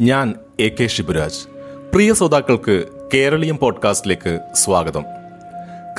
[0.00, 1.48] ഞാൻ A K Shiburaj
[1.92, 2.84] പ്രിയ ശ്രോതാക്കൾക്ക്
[3.14, 5.04] കേരളീയം പോഡ്കാസ്റ്റിലേക്ക് സ്വാഗതം.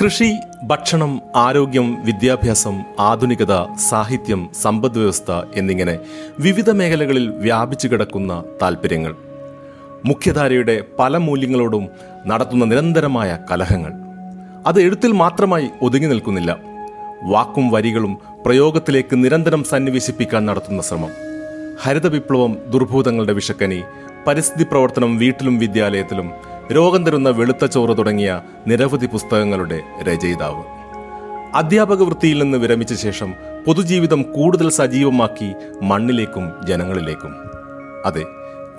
[0.02, 5.98] കൃഷി ഭക്ഷണം ആരോഗ്യം വിദ്യാഭ്യാസം ആധുനികത സാഹിത്യം സമ്പദ് വ്യവസ്ഥ എന്നിങ്ങനെ
[6.38, 9.16] വിവിധ മേഖലകളിൽ വ്യാപിച്ചു കിടക്കുന്ന താൽപ്പര്യങ്ങൾ.
[10.04, 11.88] മുഖ്യധാരയുടെ പല മൂല്യങ്ങളോടും
[12.26, 14.05] നടത്തുന്ന നിരന്തരമായ കലഹങ്ങൾ.
[14.66, 16.58] അത് എഴുത്തിൽ മാത്രമായി ഒതുങ്ങി നിൽക്കുന്നില്ല.
[17.22, 21.10] വാക്കും വരികളും പ്രയോഗത്തിലേക്ക് നിരന്തരം സന്നിവേശിപ്പിക്കാൻ നടത്തുന്ന ശ്രമം.
[21.82, 23.82] ഹരിത വിപ്ലവം ദുർഭൂതങ്ങളുടെ വിഷക്കനി
[24.26, 26.32] പരിസ്ഥിതി പ്രവർത്തനം വീട്ടിലും വിദ്യാലയത്തിലും
[26.72, 30.64] രോഗം തരുന്ന വെളുത്ത ചോറ് തുടങ്ങിയ നിരവധി പുസ്തകങ്ങളുടെ രചയിതാവ്.
[31.54, 33.34] അധ്യാപക വൃത്തിയിൽ നിന്ന് വിരമിച്ച ശേഷം
[33.66, 37.34] പൊതുജീവിതം കൂടുതൽ സജീവമാക്കി മണ്ണിലേക്കും ജനങ്ങളിലേക്കും.
[38.06, 38.24] അതെ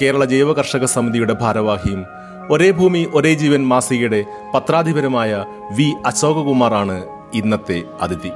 [0.02, 2.06] കേരള ജൈവ കർഷക സമിതിയുടെ ഭാരവാഹിയും
[2.50, 8.32] ഒരേ ഭൂമി ഒരേ ജീവൻ മാസികയുടെ പത്രാധിപരമായ വി അശോകകുമാറാണ് ഇന്നത്തെ അതിഥി.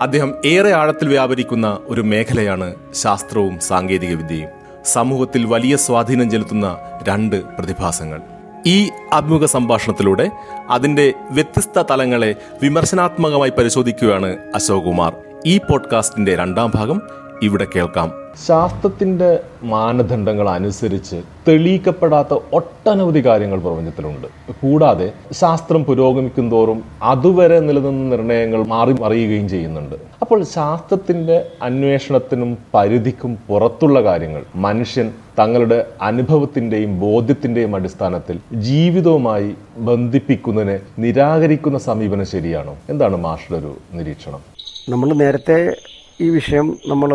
[0.00, 4.48] അദ്ദേഹം ഏറെ ആഴത്തിൽ വ്യാപരിക്കുന്ന ഒരു മേഖലയാണ് ശാസ്ത്രവും സാങ്കേതിക വിദ്യയും
[4.84, 8.20] സമൂഹത്തിൽ വലിയ സ്വാധീനം ചെലുത്തുന്ന രണ്ട് പ്രതിഭാസങ്ങൾ.
[8.66, 10.30] ഈ അഭിമുഖ സംഭാഷണത്തിലൂടെ
[10.70, 17.02] അതിന്റെ വ്യത്യസ്ത തലങ്ങളെ വിമർശനാത്മകമായി പരിശോധിക്കുകയാണ് അശോക് കുമാർ ഈ പോഡ്കാസ്റ്റിന്റെ രണ്ടാം ഭാഗം
[17.42, 18.12] ഇവിടെ കേൾക്കാം.
[18.46, 24.52] ശാസ്ത്രത്തിന്റെ മാനദണ്ഡങ്ങൾ അനുസരിച്ച് തെളിയിക്കപ്പെടാത്ത ഒട്ടനവധി കാര്യങ്ങൾ പ്രപഞ്ചത്തിലുണ്ട്.
[24.52, 29.96] കൂടാതെ ശാസ്ത്രം പുരോഗമിക്കും തോറും അതുവരെ നിലനിന്ന നിർണയങ്ങൾ മാറി മറിയുകയും ചെയ്യുന്നുണ്ട്.
[30.20, 42.26] അപ്പോൾ ശാസ്ത്രത്തിന്റെ അന്വേഷണത്തിനും പരിധിക്കും പുറത്തുള്ള കാര്യങ്ങൾ മനുഷ്യൻ തങ്ങളുടെ അനുഭവത്തിന്റെയും ബോധ്യത്തിന്റെയും അടിസ്ഥാനത്തിൽ ജീവിതവുമായി ബന്ധിപ്പിക്കുന്നതിനെ നിരാകരിക്കുന്ന സമീപനം
[42.26, 42.76] ശരിയാണോ?
[42.88, 44.40] എന്താണ് മാഷയുടെ ഒരു നിരീക്ഷണം?
[44.88, 45.74] നമ്മൾ നേരത്തെ
[46.20, 47.10] ഈ വിഷയം നമ്മൾ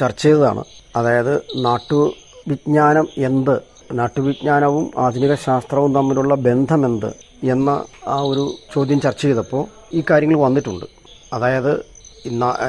[0.00, 0.64] ചർച്ച ചെയ്തതാണ്.
[0.96, 3.54] അതായത് നാട്ടുവിജ്ഞാനം എന്ത്
[3.92, 7.10] നാട്ടുവിജ്ഞാനവും ആധുനിക ശാസ്ത്രവും തമ്മിലുള്ള ബന്ധമെന്ത്
[7.44, 7.70] എന്ന
[8.08, 9.64] ആ ഒരു ചോദ്യം ചർച്ച ചെയ്തപ്പോൾ
[9.94, 10.86] ഈ കാര്യങ്ങൾ വന്നിട്ടുണ്ട്.
[11.32, 11.72] അതായത്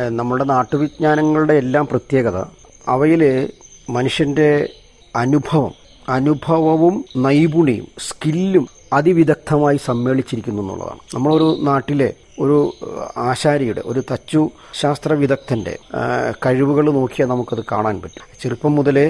[0.10, 2.38] നമ്മുടെ നാട്ടുവിജ്ഞാനങ്ങളുടെ എല്ലാം പ്രത്യേകത
[2.88, 3.24] അവയിൽ
[3.90, 4.50] മനുഷ്യന്റെ
[5.16, 5.74] അനുഭവം
[6.10, 11.00] അനുഭവവും നൈപുണ്യവും സ്കില്ലും അതിവിദഗ്ധമായി സമ്മേളിച്ചിരിക്കുന്നു എന്നുള്ളതാണ്.
[11.14, 12.58] നമ്മളൊരു നാട്ടിലെ ഒരു
[13.18, 15.78] ആശാരിയുടെ ഒരു തച്ചു ശാസ്ത്ര വിദഗ്ധന്റെ
[16.46, 18.26] കഴിവുകൾ നോക്കിയാൽ നമുക്കത് കാണാൻ പറ്റും.
[18.42, 19.08] ചെറുപ്പം മുതലേ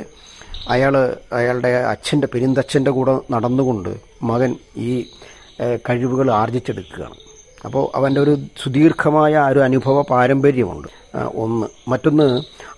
[0.70, 0.94] അയാൾ
[1.34, 3.92] അയാളുടെ അച്ഛന്റെ പെരിന്തച്ഛന്റെ കൂടെ നടന്നുകൊണ്ട്
[4.24, 5.06] മകൻ ഈ
[5.90, 7.16] കഴിവുകൾ ആർജിച്ചെടുക്കുകയാണ്.
[7.66, 10.88] അപ്പോൾ അവന്റെ ഒരു സുദീർഘമായ ഒരു അനുഭവ പാരമ്പര്യമുണ്ട്.
[11.36, 11.68] ഒന്ന്.
[11.88, 12.28] മറ്റൊന്ന്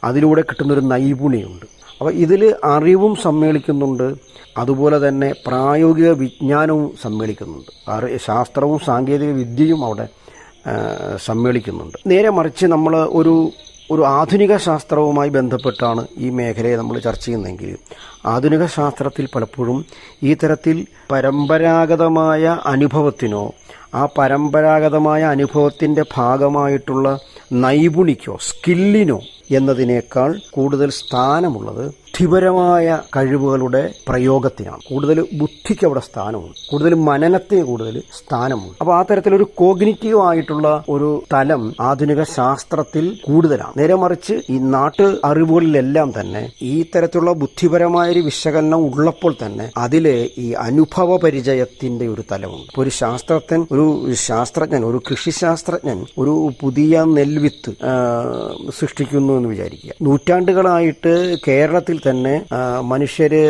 [0.03, 1.66] അതിലൂടെ കിട്ടുന്നൊരു നൈപുണ്യമുണ്ട്.
[1.99, 4.07] അപ്പോൾ ഇതിൽ അറിവും സമ്മേളിക്കുന്നുണ്ട്.
[4.57, 7.71] അതുപോലെ തന്നെ പ്രായോഗിക വിജ്ഞാനവും സമ്മേളിക്കുന്നുണ്ട്.
[8.17, 10.07] ശാസ്ത്രവും സാങ്കേതിക വിദ്യയും അവിടെ
[11.25, 11.97] സമ്മേളിക്കുന്നുണ്ട്.
[12.07, 13.51] നേരെ മറിച്ച് നമ്മൾ ഒരു
[13.91, 17.77] ഒരു ആധുനിക ശാസ്ത്രവുമായി ബന്ധപ്പെട്ടാണ് ഈ മേഖലയെ നമ്മൾ ചർച്ച ചെയ്യുന്നതെങ്കിൽ
[18.25, 19.85] ആധുനിക ശാസ്ത്രത്തിൽ പലപ്പോഴും
[20.23, 23.53] ഈ തരത്തിൽ പരമ്പരാഗതമായ അനുഭവത്തിനോ
[23.95, 27.19] ആ പരമ്പരാഗതമായ അനുഭവത്തിന്റെ ഭാഗമായിട്ടുള്ള
[27.53, 29.19] നൈപുണിക്കോ സ്കില്ലിനോ
[29.51, 34.77] എന്നതിനേക്കാൾ കൂടുതൽ സ്ഥാനമുള്ളത് ബുദ്ധിപരമായ കഴിവുകളുടെ പ്രയോഗത്തിനാണ്.
[34.89, 36.55] കൂടുതൽ ബുദ്ധിക്ക് അവിടെ സ്ഥാനമുണ്ട്.
[36.71, 38.75] കൂടുതൽ മനനത്തിന് കൂടുതൽ സ്ഥാനമുണ്ട്.
[38.81, 43.73] അപ്പോൾ ആ തരത്തിലൊരു കോഗ്നിറ്റീവ് ആയിട്ടുള്ള ഒരു തലം ആധുനിക ശാസ്ത്രത്തിൽ കൂടുതലാണ്.
[43.77, 50.51] നേരെ മറിച്ച് ഈ നാട്ട് അറിവുകളിലെല്ലാം തന്നെ ഈ തരത്തിലുള്ള ബുദ്ധിപരമായ ഒരു വിശകലനം ഉള്ളപ്പോൾ തന്നെ അതിലെ ഈ
[50.51, 52.81] അനുഭവ പരിചയത്തിന്റെ ഒരു തലമുണ്ട്.
[52.81, 57.71] ഒരു ശാസ്ത്രജ്ഞൻ ഒരു ശാസ്ത്രജ്ഞൻ ഒരു കൃഷിശാസ്ത്രജ്ഞൻ ഒരു പുതിയ നെൽവിത്ത്
[58.79, 59.91] സൃഷ്ടിക്കുന്നു എന്ന് വിചാരിക്കുക.
[60.01, 61.13] നൂറ്റാണ്ടുകളായിട്ട്
[61.47, 62.33] കേരളത്തിൽ തന്നെ
[62.91, 63.41] മനുഷ്യര്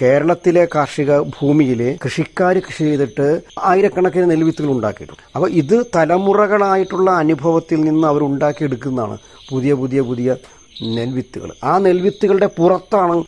[0.00, 3.28] കേരളത്തിലെ കാർഷിക ഭൂമിയിൽ കൃഷിക്കാർ കൃഷി ചെയ്തിട്ട്
[3.72, 5.24] ആയിരക്കണക്കിന് നെൽവിത്തുകൾ ഉണ്ടാക്കിയിട്ടുണ്ട്.
[5.36, 9.18] അപ്പോൾ ഇത് തലമുറകളായിട്ടുള്ള അനുഭവത്തിൽ നിന്ന് അവർ ഉണ്ടാക്കിയെടുക്കുന്നതാണ്.
[9.50, 10.36] പുതിയ പുതിയ പുതിയ
[10.82, 11.50] നെൽവിത്തുകൾ.
[11.64, 13.24] ആ നെൽവിത്തുകളുടെ പുറത്താണ്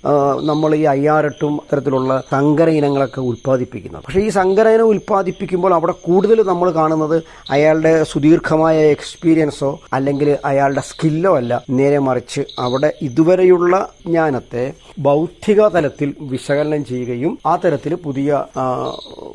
[0.51, 4.03] നമ്മൾ ഈ അയ്യാറെട്ടും തരത്തിലുള്ള സങ്കര ഇനങ്ങളൊക്കെ ഉൽപ്പാദിപ്പിക്കുന്നത്.
[4.07, 11.37] പക്ഷേ ഈ സങ്കര ഇനം ഉൽപ്പാദിപ്പിക്കുമ്പോൾ അവിടെ കൂടുതൽ നമ്മൾ കാണുന്നത് അയാളുടെ സുദീർഘമായ എക്സ്പീരിയൻസോ അല്ലെങ്കിൽ അയാളുടെ സ്കില്ലോ
[11.37, 11.63] അല്ല.
[11.71, 18.45] നേരെ മറിച്ച് അവിടെ ഇതുവരെയുള്ള ജ്ഞാനത്തെ ബൗദ്ധിക തലത്തിൽ വിശകലനം ചെയ്യുകയും ആ തരത്തിൽ പുതിയ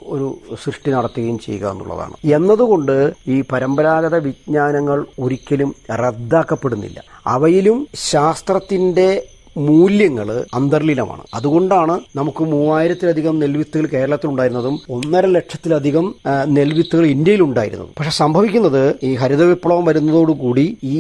[0.06, 2.16] ഒരു സൃഷ്ടി നടത്തുകയും ചെയ്യുക എന്നുള്ളതാണ്.
[2.26, 7.04] എന്നതുകൊണ്ട് ഈ പരമ്പരാഗത വിജ്ഞാനങ്ങൾ ഒരിക്കലും റദ്ദാക്കപ്പെടുന്നില്ല.
[7.28, 7.80] അവയിലും
[8.12, 9.10] ശാസ്ത്രത്തിന്റെ
[9.68, 11.24] മൂല്യങ്ങൾ അന്തർലീനമാണ്.
[11.34, 16.06] അതുകൊണ്ടാണ് നമുക്ക് മൂവായിരത്തിലധികം നെൽവിത്തുകൾ കേരളത്തിൽ ഉണ്ടായിരുന്നതും ഒന്നര ലക്ഷത്തിലധികം
[16.58, 21.00] നെൽവിത്തുകൾ ഇന്ത്യയിൽ ഉണ്ടായിരുന്നതും പക്ഷെ സംഭവിക്കുന്നത് ഈ ഹരിത വിപ്ലവം വരുന്നതോടുകൂടി ഈ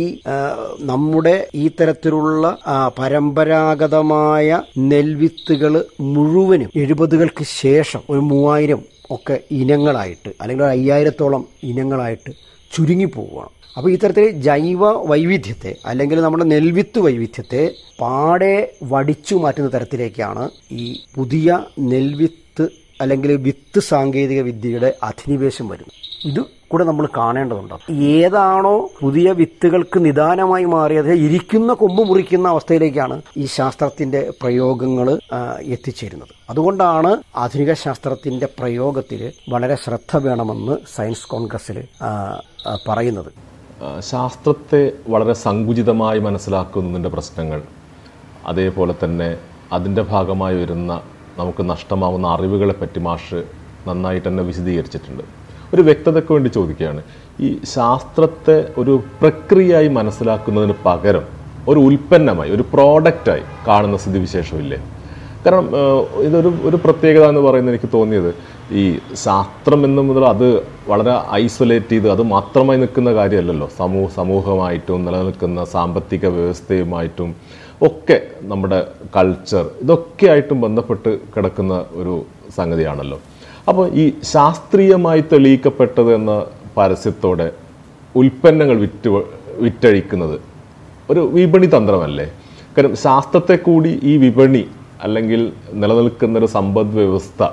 [0.92, 2.58] നമ്മുടെ ഈ തരത്തിലുള്ള
[3.00, 4.48] പരമ്പരാഗതമായ
[4.92, 5.76] നെൽവിത്തുകൾ
[6.16, 8.82] മുഴുവനും എഴുപതുകൾക്ക് ശേഷം ഒരു മൂവായിരം
[9.12, 12.32] ഒക്കെ ഇനങ്ങളായിട്ട് അല്ലെങ്കിൽ അയ്യായിരത്തോളം ഇനങ്ങളായിട്ട്
[12.72, 13.54] ചുരുങ്ങിപ്പോവുകയാണ്.
[13.78, 17.64] അപ്പോൾ ഇത്തരത്തിൽ ജൈവ വൈവിധ്യത്തെ അല്ലെങ്കിൽ നമ്മുടെ നെൽവിത്ത് വൈവിധ്യത്തെ
[18.02, 18.54] പാടെ
[18.84, 20.86] വടിച്ചു മാറ്റുന്ന തരത്തിലേക്കാണ് ഈ
[21.16, 22.66] പുതിയ നെൽവിത്ത്
[23.02, 25.98] അല്ലെങ്കിൽ വിത്ത് സാങ്കേതിക വിദ്യയുടെ അധിനിവേശം വരുന്നത്.
[26.28, 26.40] ഇത്
[26.72, 27.92] കൂടെ നമ്മൾ കാണേണ്ടതുണ്ട്.
[27.94, 35.10] ഏതാണോ പുതിയ വിത്തുകൾക്ക് നിദാനമായി മാറിയത് ഇരിക്കുന്ന കൊമ്പ് മുറിക്കുന്ന അവസ്ഥയിലേക്കാണ് ഈ ശാസ്ത്രത്തിന്റെ പ്രയോഗങ്ങൾ
[35.76, 36.34] എത്തിച്ചേരുന്നത്.
[36.50, 41.80] അതുകൊണ്ടാണ് ആധുനിക ശാസ്ത്രത്തിന്റെ പ്രയോഗത്തിൽ വളരെ ശ്രദ്ധ വേണമെന്ന് സയൻസ് കോൺഗ്രസ്സിൽ
[42.88, 43.32] പറയുന്നത്.
[44.00, 47.62] ശാസ്ത്രത്തെ വളരെ സങ്കുചിതമായി മനസ്സിലാക്കുന്നതിന്റെ പ്രശ്നങ്ങൾ
[48.48, 49.38] അതേപോലെ തന്നെ
[49.74, 51.02] അതിന്റെ ഭാഗമായി വരുന്ന
[51.38, 53.44] നമുക്ക് നഷ്ടമാവുന്ന അറിവുകളെ പറ്റി മാഷ്
[53.88, 55.24] നന്നായിട്ട് തന്നെ വിശദീകരിച്ചിട്ടുണ്ട്.
[55.74, 57.04] ഒരു വ്യക്തതയ്ക്ക് വേണ്ടി ചോദിക്കുകയാണ്.
[57.40, 61.26] ഈ ശാസ്ത്രത്തെ ഒരു പ്രക്രിയയായി മനസ്സിലാക്കുന്നതിന് പകരം
[61.68, 64.78] ഒരു ഉൽപ്പന്നമായി ഒരു പ്രോഡക്റ്റായി കാണുന്ന സ്ഥിതിവിശേഷമില്ലേ?
[65.46, 65.70] കാരണം
[66.22, 68.36] ഇതൊരു ഒരു പ്രത്യേകത എന്ന് പറയുന്നത് എനിക്ക് തോന്നിയത്
[68.72, 68.84] ഈ
[69.24, 70.48] ശാസ്ത്രം എന്ന് മുതൽ അത്
[70.88, 73.68] വളരെ ഐസൊലേറ്റ് ചെയ്ത് അത് മാത്രമായി നിൽക്കുന്ന കാര്യമല്ലല്ലോ.
[73.78, 77.30] സമൂഹ സമൂഹമായിട്ടും നിലനിൽക്കുന്ന സാമ്പത്തിക വ്യവസ്ഥയുമായിട്ടും
[77.88, 78.18] ഒക്കെ
[78.52, 78.80] നമ്മുടെ
[79.16, 82.16] കൾച്ചർ ഇതൊക്കെ ആയിട്ടും ബന്ധപ്പെട്ട് കിടക്കുന്ന ഒരു
[82.58, 83.20] സംഗതിയാണല്ലോ.
[83.70, 86.34] അപ്പോൾ ഈ ശാസ്ത്രീയമായി തെളിയിക്കപ്പെട്ടത് എന്ന
[86.78, 87.48] പരസ്യത്തോടെ
[88.16, 89.10] ഉൽപ്പന്നങ്ങൾ വിറ്റ്
[89.66, 90.38] വിറ്റഴിക്കുന്നത്
[91.10, 92.28] ഒരു വിപണി തന്ത്രമല്ലേ?
[92.74, 94.64] കാരണം ശാസ്ത്രത്തെ കൂടി ഈ വിപണി
[95.04, 95.42] അല്ലെങ്കിൽ
[95.74, 97.44] നിലനിൽക്കുന്ന ഒരു സമ്പദ് വ്യവസ്ഥ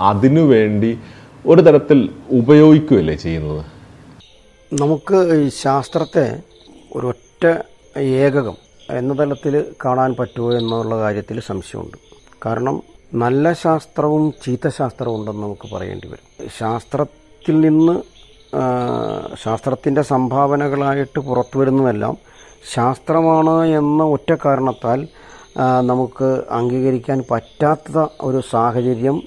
[0.00, 0.98] അതിനു വേണ്ടി
[1.46, 3.64] ഒരു തരത്തിൽ ഉപയോഗിക്കുകയല്ലേ ചെയ്യുന്നത്?
[4.72, 6.40] നമുക്ക് ഈ ശാസ്ത്രത്തെ
[6.96, 7.44] ഒരൊറ്റ
[7.98, 8.56] ഏകകം
[8.90, 11.96] എന്ന തലത്തിൽ കാണാൻ പറ്റുമോ എന്നുള്ള കാര്യത്തിൽ സംശയമുണ്ട്.
[12.46, 12.82] കാരണം
[13.14, 16.50] നല്ല ശാസ്ത്രവും ചീത്ത ശാസ്ത്രവും ഉണ്ടെന്ന് നമുക്ക് പറയേണ്ടി വരും.
[16.58, 18.02] ശാസ്ത്രത്തിൽ നിന്ന്
[19.42, 22.16] ശാസ്ത്രത്തിന്റെ സംഭാവനകളായിട്ട് പുറത്തു വരുന്നതെല്ലാം
[22.74, 25.08] ശാസ്ത്രമാണ് എന്ന ഒറ്റ കാരണത്താൽ
[25.82, 29.22] നമുക്ക് അംഗീകരിക്കാൻ പറ്റാത്ത ഒരു സാഹചര്യം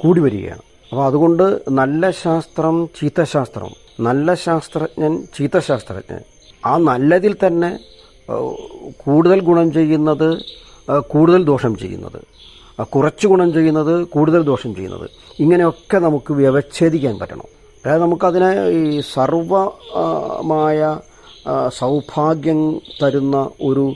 [0.00, 3.70] കൂടി വരികയാണ് അപ്പോൾ അതുകൊണ്ട് നല്ല ശാസ്ത്രം ചീത്ത ശാസ്ത്രം
[4.00, 6.20] നല്ല ശാസ്ത്രജ്ഞൻ ചീത്ത ശാസ്ത്രജ്ഞൻ
[6.66, 7.70] ആ നല്ലതിൽ തന്നെ
[9.04, 10.28] കൂടുതൽ ഗുണം ചെയ്യുന്നത്
[11.00, 12.20] കൂടുതൽ ദോഷം ചെയ്യുന്നത്.
[12.84, 15.10] കുറച്ച് ഗുണം ചെയ്യുന്നത് കൂടുതൽ ദോഷം ചെയ്യുന്നത്.
[15.38, 17.48] ഇങ്ങനെയൊക്കെ നമുക്ക് വ്യവച്ഛേദിക്കാൻ പറ്റണം.
[17.84, 20.98] അതായത് നമുക്കതിനെ ഈ സർവമായ
[21.68, 23.94] സൗഭാഗ്യം തരുന്ന ഒരു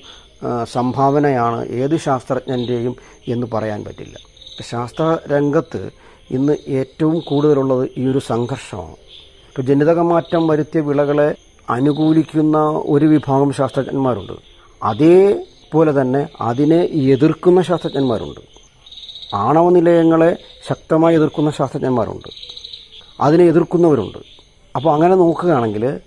[0.65, 2.97] സംഭാവനയാണ് ഏത് ശാസ്ത്രജ്ഞന്റെയും
[3.29, 4.34] എന്ന് പറയാൻ പറ്റില്ല.
[4.63, 5.91] ശാസ്ത്ര രംഗത്ത്
[6.31, 8.97] ഇന്ന് ഏറ്റവും കൂടുതലുള്ളത് ഈ ഒരു സംഘർഷമാണ്.
[9.49, 11.35] ഇപ്പോൾ ജനിതക മാറ്റം വരുത്തിയ വിളകളെ
[11.71, 14.33] അനുകൂലിക്കുന്ന ഒരു വിഭാഗം ശാസ്ത്രജ്ഞന്മാരുണ്ട്.
[14.83, 18.41] അതേപോലെ തന്നെ അതിനെ എതിർക്കുന്ന ശാസ്ത്രജ്ഞന്മാരുണ്ട്.
[19.35, 20.37] ആണവ നിലയങ്ങളെ
[20.69, 22.29] ശക്തമായി എതിർക്കുന്ന ശാസ്ത്രജ്ഞന്മാരുണ്ട്.
[23.21, 24.19] അതിനെ എതിർക്കുന്നവരുണ്ട്.
[24.77, 26.01] അപ്പോൾ അങ്ങനെ നോക്കുകയാണെങ്കിൽ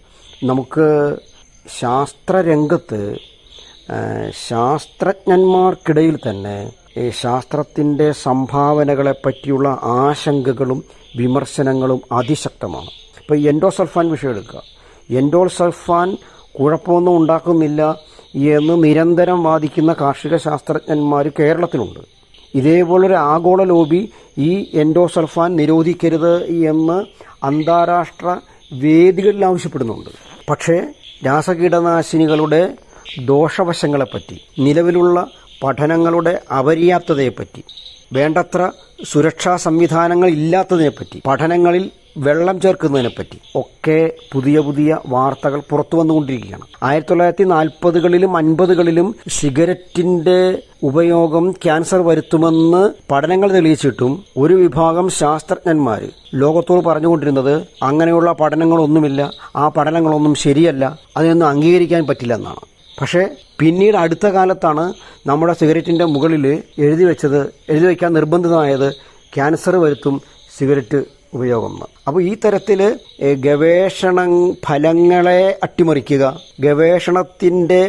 [0.44, 1.18] നമുക്ക്
[1.80, 3.18] ശാസ്ത്രരംഗത്ത്
[4.48, 6.72] ശാസ്ത്രജ്ഞന്മാർക്കിടയിൽ തന്നെ
[7.22, 10.84] ശാസ്ത്രത്തിന്റെ സംഭാവനകളെപ്പറ്റിയുള്ള ആശങ്കകളും
[11.18, 12.90] വിമർശനങ്ങളും അതിശക്തമാണ്.
[13.22, 14.62] ഇപ്പോൾ എൻഡോസൾഫാൻ വിഷയം എടുക്കുക.
[15.10, 16.18] എൻഡോസൾഫാൻ
[16.60, 17.96] കുഴപ്പമൊന്നും ഉണ്ടാക്കുന്നില്ല
[18.36, 22.00] എന്ന് നിരന്തരം വാദിക്കുന്ന കാർഷിക ശാസ്ത്രജ്ഞന്മാർ കേരളത്തിലുണ്ട്.
[22.56, 27.06] ഇതേപോലൊരു ആഗോള ലോബി ഈ എൻഡോസൾഫാൻ നിരോധിക്കരുത് എന്ന്
[27.46, 28.38] അന്താരാഷ്ട്ര
[28.74, 30.10] വേദികളിൽ ആവശ്യപ്പെടുന്നുണ്ട്.
[30.50, 30.94] പക്ഷേ
[31.26, 32.74] രാസകീടനാശിനികളുടെ
[33.26, 35.28] ദോഷവശങ്ങളെപ്പറ്റി നിലവിലുള്ള
[35.64, 37.64] പഠനങ്ങളുടെ അപര്യാപ്തതയെപ്പറ്റി
[38.14, 38.72] വേണ്ടത്ര
[39.06, 46.66] സുരക്ഷാ സംവിധാനങ്ങൾ ഇല്ലാത്തതിനെപ്പറ്റി പഠനങ്ങളിൽ വെള്ളം ചേർക്കുന്നതിനെപ്പറ്റി ഒക്കെ പുതിയ പുതിയ വാർത്തകൾ പുറത്തു വന്നുകൊണ്ടിരിക്കുകയാണ്.
[46.84, 56.02] ആയിരത്തി തൊള്ളായിരത്തി നാൽപ്പതുകളിലും അൻപതുകളിലും സിഗരറ്റിന്റെ ഉപയോഗം ക്യാൻസർ വരുത്തുമെന്ന് പഠനങ്ങൾ തെളിയിച്ചിട്ടും ഒരു വിഭാഗം ശാസ്ത്രജ്ഞന്മാർ
[56.34, 62.64] ലോകത്തോട് പറഞ്ഞുകൊണ്ടിരുന്നത് അങ്ങനെയുള്ള പഠനങ്ങളൊന്നുമില്ല ആ പഠനങ്ങളൊന്നും ശരിയല്ല അതിനൊന്നും അംഗീകരിക്കാൻ പറ്റില്ല എന്നാണ്.
[63.02, 63.24] പക്ഷേ
[63.60, 64.94] പിന്നീട് അടുത്ത കാലത്താണ്
[65.28, 66.46] നമ്മുടെ സിഗരറ്റിന്റെ മുകളിൽ
[66.80, 68.90] എഴുതി വെച്ചത് എഴുതി വയ്ക്കാൻ നിർബന്ധിതമായത്
[69.36, 70.22] ക്യാൻസർ വരുത്തും
[70.58, 71.00] സിഗരറ്റ്
[71.34, 71.74] ഉപയോഗം
[72.08, 72.98] അപ്പോൾ ഈ തരത്തിൽ
[73.46, 74.20] ഗവേഷണ
[74.66, 76.24] ഫലങ്ങളെ അട്ടിമറിക്കുക
[76.60, 77.82] ഗവേഷണത്തിന്റെ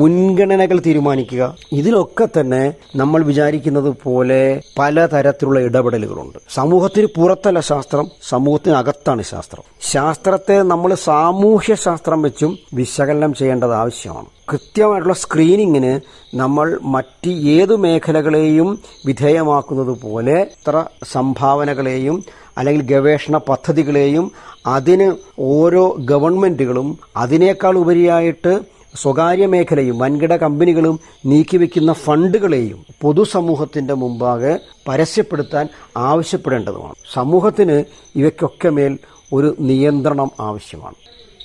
[0.00, 2.62] മുൻഗണനകൾ തീരുമാനിക്കുക ഇതിലൊക്കെ തന്നെ
[2.96, 6.38] നമ്മൾ വിചാരിക്കുന്നത് പോലെ പലതരത്തിലുള്ള ഇടപെടലുകളുണ്ട്.
[6.58, 9.64] സമൂഹത്തിന് പുറത്തല്ല ശാസ്ത്രം സമൂഹത്തിനകത്താണ് ശാസ്ത്രം.
[9.92, 14.30] ശാസ്ത്രത്തെ നമ്മൾ സാമൂഹ്യ ശാസ്ത്രം വെച്ചും വിശകലനം ചെയ്യേണ്ടത് ആവശ്യമാണ്.
[14.48, 16.00] കൃത്യമായിട്ടുള്ള സ്ക്രീനിങ്ങിന്
[16.34, 18.68] നമ്മൾ മറ്റ് ഏതു മേഖലകളെയും
[19.06, 22.24] വിധേയമാക്കുന്നത് പോലെ ഇത്ര സംഭാവനകളെയും
[22.58, 24.32] അല്ലെങ്കിൽ ഗവേഷണ പദ്ധതികളെയും
[24.66, 25.08] അതിന്
[25.38, 28.52] ഓരോ ഗവൺമെന്റുകളും അതിനേക്കാൾ ഉപരിയായിട്ട്
[28.96, 34.52] സ്വകാര്യ മേഖലയും വൻകിട കമ്പനികളും നീക്കിവെക്കുന്ന ഫണ്ടുകളെയും പൊതുസമൂഹത്തിന്റെ മുമ്പാകെ
[34.88, 36.94] പരസ്യപ്പെടുത്താൻ ആവശ്യപ്പെടേണ്ടതുമാണ്.
[37.12, 37.84] സമൂഹത്തിന്
[38.16, 38.98] ഇവയ്ക്കൊക്കെ മേൽ
[39.32, 40.94] ഒരു നിയന്ത്രണം ആവശ്യമാണ്.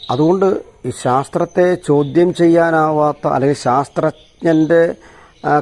[0.10, 4.96] അതുകൊണ്ട് ഈ ശാസ്ത്രത്തെ ചോദ്യം ചെയ്യാനാവാത്ത അല്ലെങ്കിൽ ശാസ്ത്രജ്ഞന്റെ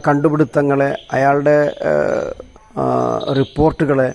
[0.08, 1.58] കണ്ടുപിടുത്തങ്ങളെ അയാളുടെ
[3.38, 4.14] റിപ്പോർട്ടുകളെ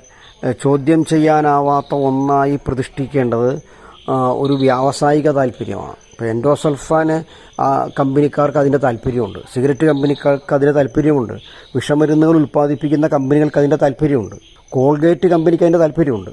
[0.63, 3.51] ചോദ്യം ചെയ്യാനാവാത്ത ഒന്നായി പ്രതിഷ്ഠിക്കേണ്ടത്
[4.43, 5.97] ഒരു വ്യാവസായിക താല്പര്യമാണ്.
[6.13, 7.17] ഇപ്പോൾ എൻഡോസൾഫാന്
[7.99, 9.39] കമ്പനിക്കാർക്ക് അതിന്റെ താല്പര്യമുണ്ട്.
[9.55, 11.33] സിഗരറ്റ് കമ്പനിക്കാർക്ക് അതിന്റെ താല്പര്യമുണ്ട്.
[11.75, 14.37] വിഷമരുന്നുകൾ ഉൽപ്പാദിപ്പിക്കുന്ന കമ്പനികൾക്ക് അതിന്റെ താല്പര്യമുണ്ട്.
[14.71, 16.31] കോൾഗേറ്റ് കമ്പനിക്ക് അതിന്റെ താല്പര്യമുണ്ട്.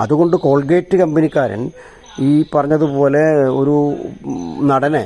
[0.00, 1.70] അതുകൊണ്ട് കോൾഗേറ്റ് കമ്പനിക്കാരൻ
[2.20, 3.24] ഈ പറഞ്ഞതുപോലെ
[3.60, 3.76] ഒരു
[4.70, 5.04] നടനെ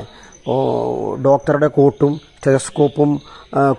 [1.26, 3.10] ഡോക്ടറുടെ കോട്ടും ടെലസ്കോപ്പും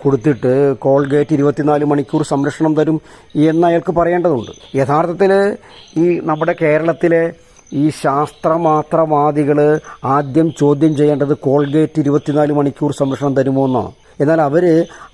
[0.04, 3.02] കൊടുത്തിട്ട് കോൾഗേറ്റ് ഇരുപത്തിനാല് മണിക്കൂർ സംരക്ഷണം തരും
[3.36, 4.52] എന്ന് അയാൾക്ക് പറയേണ്ടതുണ്ട്.
[4.76, 5.58] യഥാർത്ഥത്തിൽ
[5.98, 7.24] ഈ നമ്മുടെ കേരളത്തിലെ
[7.72, 13.92] ഈ ശാസ്ത്രമാത്രവാദികൾ ആദ്യം ചോദ്യം ചെയ്യേണ്ടത് കോൾഗേറ്റ് ഇരുപത്തിനാല് മണിക്കൂർ സംരക്ഷണം തരുമോ എന്നാണ്.
[14.20, 14.66] എന്നാൽ അവർ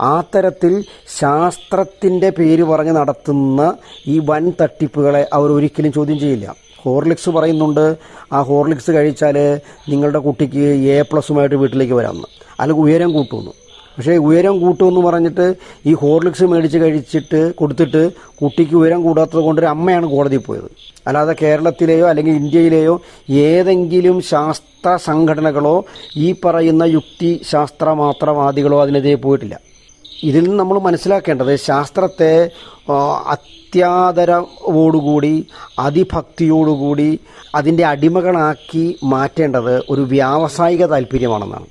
[0.01, 0.83] ആ തരത്തിൽ
[1.19, 3.73] ശാസ്ത്രത്തിന്റെ പേര് പറഞ്ഞ് നടത്തുന്ന
[4.07, 6.47] ഈ വൻ തട്ടിപ്പുകളെ അവർ ഒരിക്കലും ചോദ്യം ചെയ്യില്ല.
[6.87, 7.85] ഹോർലിക്സ് പറയുന്നുണ്ട്
[8.33, 9.37] ആ ഹോർലിക്സ് കഴിച്ചാൽ
[9.91, 10.65] നിങ്ങളുടെ കുട്ടിക്ക്
[10.95, 12.29] എ പ്ലസുമായിട്ട് വീട്ടിലേക്ക് വരാമെന്ന്.
[12.59, 13.53] അല്ലെങ്കിൽ ഉയരം കൂട്ടുമെന്ന്.
[13.97, 15.45] പക്ഷേ ഉയരം കൂട്ടുമെന്ന് പറഞ്ഞിട്ട്
[15.85, 18.01] ഈ ഹോർലിക്സ് മേടിച്ച് കഴിച്ചിട്ട് കൊടുത്തിട്ട്
[18.41, 20.69] കുട്ടിക്ക് ഉയരം കൂടാത്തത് കൊണ്ട് ഒരു അമ്മയാണ് കോടതിയിൽ പോയത്.
[21.07, 22.95] അല്ലാതെ കേരളത്തിലെയോ അല്ലെങ്കിൽ ഇന്ത്യയിലെയോ
[23.47, 25.75] ഏതെങ്കിലും ശാസ്ത്ര സംഘടനകളോ
[26.25, 29.55] ഈ പറയുന്ന യുക്തി ശാസ്ത്രമാത്രവാദികളോ അതിനെതിരെ പോയിട്ടില്ല.
[30.23, 32.51] ഇതിൽ നിന്ന് നമ്മൾ മനസ്സിലാക്കേണ്ടത് ശാസ്ത്രത്തെ
[33.27, 35.47] അത്യാദരവോടുകൂടി
[35.79, 37.19] അതിഭക്തിയോടുകൂടി
[37.55, 41.65] അതിന്റെ അടിമകളാക്കി മാറ്റേണ്ടത് ഒരു വ്യാവസായിക താല്പര്യമാണെന്നാണ്.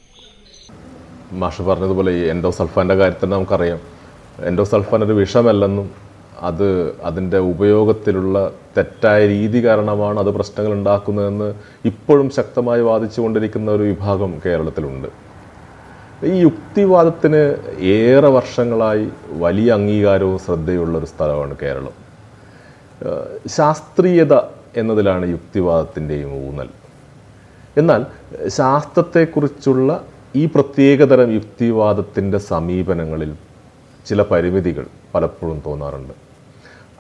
[1.32, 3.78] മാഷ് പറഞ്ഞതുപോലെ ഈ എൻഡോ സൾഫാന്റെ കാര്യത്തിൽ നമുക്കറിയാം.
[4.44, 6.06] എൻഡോ സൾഫാൻ ഒരു വിഷമല്ലെന്നും
[6.40, 15.25] അത് അതിന്റെ ഉപയോഗത്തിലുള്ള തെറ്റായ രീതി കാരണമാണ് അത് പ്രശ്നങ്ങൾ ഉണ്ടാക്കുന്നതെന്ന് ഇപ്പോഴും ശക്തമായി വാദിച്ചുകൊണ്ടിരിക്കുന്ന ഒരു വിഭാഗം കേരളത്തിലുണ്ട്.
[16.24, 21.92] ഈ യുക്തിവാദത്തിന് ഏറെ വർഷങ്ങളായി വലിയ അംഗീകാരവും ശ്രദ്ധയുള്ള ഒരു സ്ഥലമാണ് കേരളം.
[23.48, 24.34] ശാസ്ത്രീയത
[24.76, 26.68] എന്നതിലാണ് യുക്തിവാദത്തിന്റെയും ഊന്നൽ.
[27.76, 28.06] എന്നാൽ
[28.48, 30.04] ശാസ്ത്രത്തെക്കുറിച്ചുള്ള
[30.36, 33.34] ഈ പ്രത്യേകതരം യുക്തിവാദത്തിന്റെ സമീപനങ്ങളിൽ
[34.06, 36.12] ചില പരിമിതികൾ പലപ്പോഴും തോന്നാറുണ്ട്.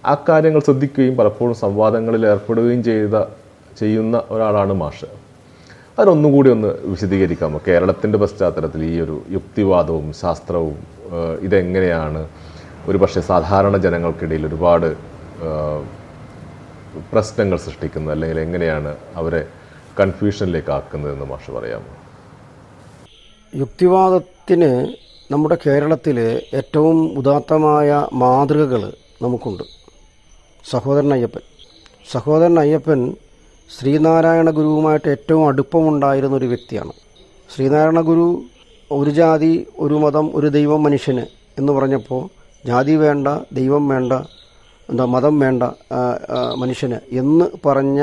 [0.06, 3.24] ആ കാര്യങ്ങൾ ശ്രദ്ധിക്കുകയും പലപ്പോഴും സംവാദങ്ങളിൽ ഏർപ്പെടുകയും ചെയ്ത
[3.78, 5.25] ചെയ്യുന്ന ഒരാളാണ് മാഷ്.
[5.98, 10.76] അതിനൊന്നും കൂടി ഒന്ന് വിശദീകരിക്കാമോ കേരളത്തിന്റെ പശ്ചാത്തലത്തിൽ ഈ ഒരു യുക്തിവാദവും ശാസ്ത്രവും
[11.40, 12.28] ഇതെങ്ങനെയാണ്?
[12.86, 14.88] ഒരു പക്ഷേ സാധാരണ ജനങ്ങൾക്കിടയിൽ ഒരുപാട്
[17.12, 19.46] പ്രശ്നങ്ങൾ സൃഷ്ടിക്കുന്നത് അല്ലെങ്കിൽ എങ്ങനെയാണ് അവരെ
[20.00, 21.92] കൺഫ്യൂഷനിലേക്ക് ആക്കുന്നതെന്ന് മാഷ് പറയാമോ?
[23.54, 24.70] യുക്തിവാദത്തിന്
[25.32, 28.82] നമ്മുടെ കേരളത്തിലെ ഏറ്റവും ഉദാത്തമായ മാതൃകകൾ
[29.22, 29.62] നമുക്കുണ്ട്.
[30.70, 31.44] സഹോദരൻ അയ്യപ്പൻ.
[32.12, 33.00] സഹോദരൻ അയ്യപ്പൻ
[33.74, 36.92] ശ്രീനാരായണ ഗുരുവുമായിട്ട് ഏറ്റവും അടുപ്പമുണ്ടായിരുന്ന ഒരു വ്യക്തിയാണ്.
[37.54, 38.26] ശ്രീനാരായണ ഗുരു
[38.90, 41.24] ഒരു ജാതി ഒരു മതം ഒരു ദൈവം മനുഷ്യന്
[41.58, 42.22] എന്ന് പറഞ്ഞപ്പോൾ
[42.66, 44.12] ജാതി വേണ്ട ദൈവം വേണ്ട
[44.90, 45.62] എന്താ മതം വേണ്ട
[46.62, 48.00] മനുഷ്യന് എന്ന് പറഞ്ഞ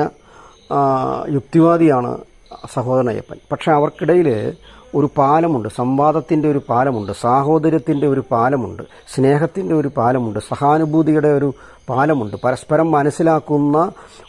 [1.36, 2.12] യുക്തിവാദിയാണ്
[2.74, 3.38] സഹോദരൻ അയ്യപ്പൻ.
[3.51, 4.29] പക്ഷെ അവർക്കിടയിൽ
[4.97, 8.83] ഒരു പാലമുണ്ട് സംവാദത്തിന്റെ ഒരു പാലമുണ്ട് സാഹോദര്യത്തിന്റെ ഒരു പാലമുണ്ട്
[9.13, 11.50] സ്നേഹത്തിന്റെ ഒരു പാലമുണ്ട് സഹാനുഭൂതിയുടെ ഒരു
[11.89, 12.35] പാലമുണ്ട്.
[12.43, 13.77] പരസ്പരം മനസ്സിലാക്കുന്ന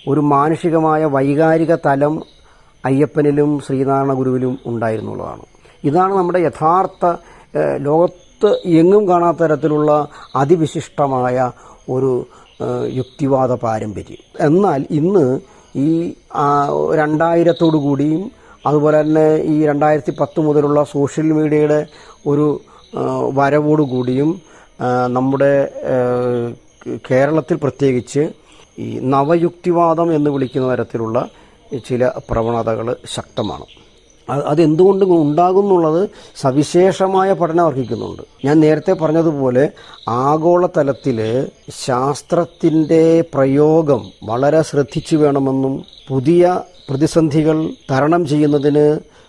[0.08, 2.14] ഒരു മാനുഷികമായ വൈകാരിക തലം
[2.84, 5.44] അയ്യപ്പനിലും ശ്രീനാരായണ ഗുരുവിലും ഉണ്ടായിരുന്നുള്ളതാണ്
[5.88, 7.04] ഇതാണ് നമ്മുടെ യഥാർത്ഥ
[7.88, 9.90] ലോകത്ത് എങ്ങും കാണാത്ത തരത്തിലുള്ള
[10.36, 11.36] അതിവിശിഷ്ടമായ
[11.94, 12.10] ഒരു
[12.98, 14.22] യുക്തിവാദ പാരമ്പര്യം.
[14.48, 15.24] എന്നാൽ ഇന്ന്
[15.84, 15.90] ഈ
[17.00, 18.22] രണ്ടായിരത്തോടു കൂടിയും
[18.66, 21.80] അതുപോലെ തന്നെ ഈ രണ്ടായിരത്തി പത്ത് മുതലുള്ള സോഷ്യൽ മീഡിയയുടെ
[22.26, 22.46] ഒരു
[23.38, 24.30] വരവോടുകൂടിയും
[25.16, 25.52] നമ്മുടെ
[27.08, 28.22] കേരളത്തിൽ പ്രത്യേകിച്ച്
[28.84, 31.18] ഈ നവയുക്തിവാദം എന്ന് വിളിക്കുന്ന തരത്തിലുള്ള
[31.88, 33.66] ചില പ്രവണതകൾ ശക്തമാണ്.
[34.28, 39.64] അതെന്തുകൊണ്ട് ഉണ്ടാകുന്നുള്ളത് സവിശേഷമായ പഠനം അർഹിക്കുന്നുണ്ട് ഞാൻ നേരത്തെ പറഞ്ഞതുപോലെ
[40.08, 41.18] ആഗോളതലത്തിൽ
[41.84, 43.02] ശാസ്ത്രത്തിന്റെ
[43.34, 45.74] പ്രയോഗം വളരെ ശ്രദ്ധിച്ചു വേണമെന്നും
[46.08, 46.44] പുതിയ
[46.88, 47.58] പ്രതിസന്ധികൾ
[47.90, 48.86] തരണം ചെയ്യുന്നതിന്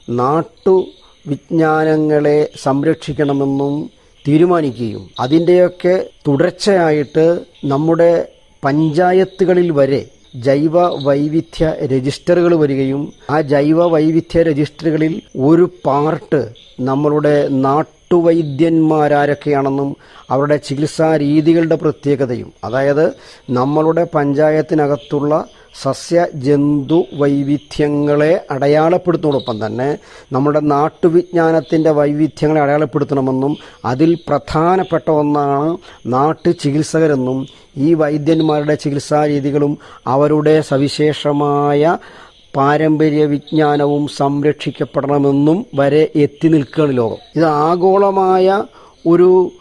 [0.07, 0.75] നാട്ടു
[1.25, 3.75] വിജ്ഞാനങ്ങളെ സംരക്ഷിക്കണമെന്നും
[4.25, 5.95] തീരുമാനിക്കുകയും അതിന്റെയൊക്കെ
[6.27, 7.25] തുടർച്ചയായിട്ട്
[7.63, 8.11] നമ്മുടെ
[8.63, 10.01] പഞ്ചായത്തുകളിൽ വരെ
[10.43, 16.49] ജൈവ വൈവിധ്യ രജിസ്റ്ററുകൾ വരികയും ആ ജൈവ വൈവിധ്യ രജിസ്റ്ററുകളിൽ ഒരു പാർട്ട്
[16.79, 19.95] നമ്മളുടെ നാട്ടുവൈദ്യന്മാരാരൊക്കെയാണെന്നും
[20.29, 22.53] അവരുടെ ചികിത്സാ രീതികളുടെ പ്രത്യേകതയും.
[22.63, 23.13] അതായത്
[23.49, 25.45] നമ്മളുടെ പഞ്ചായത്തിനകത്തുള്ള
[25.83, 29.97] സസ്യ ജന്തു വൈവിധ്യങ്ങളെ അടയാളപ്പെടുത്തുന്നതോടൊപ്പം തന്നെ
[30.33, 35.77] നമ്മുടെ നാട്ടുവിജ്ഞാനത്തിന്റെ വൈവിധ്യങ്ങളെ അടയാളപ്പെടുത്തണമെന്നും അതിൽ പ്രധാനപ്പെട്ട ഒന്നാണ്
[36.07, 39.77] നാട്ടു ചികിത്സകരെന്നും ഈ വൈദ്യന്മാരുടെ ചികിത്സാരീതികളും
[40.07, 41.97] അവരുടെ സവിശേഷമായ
[42.55, 47.17] പാരമ്പര്യ വിജ്ഞാനവും സംരക്ഷിക്കപ്പെടണമെന്നും വരെ എത്തി നിൽക്കുകയാണ് ലോകം.
[47.35, 48.63] ഇത് ആഗോളമായ
[49.07, 49.51] ഒരു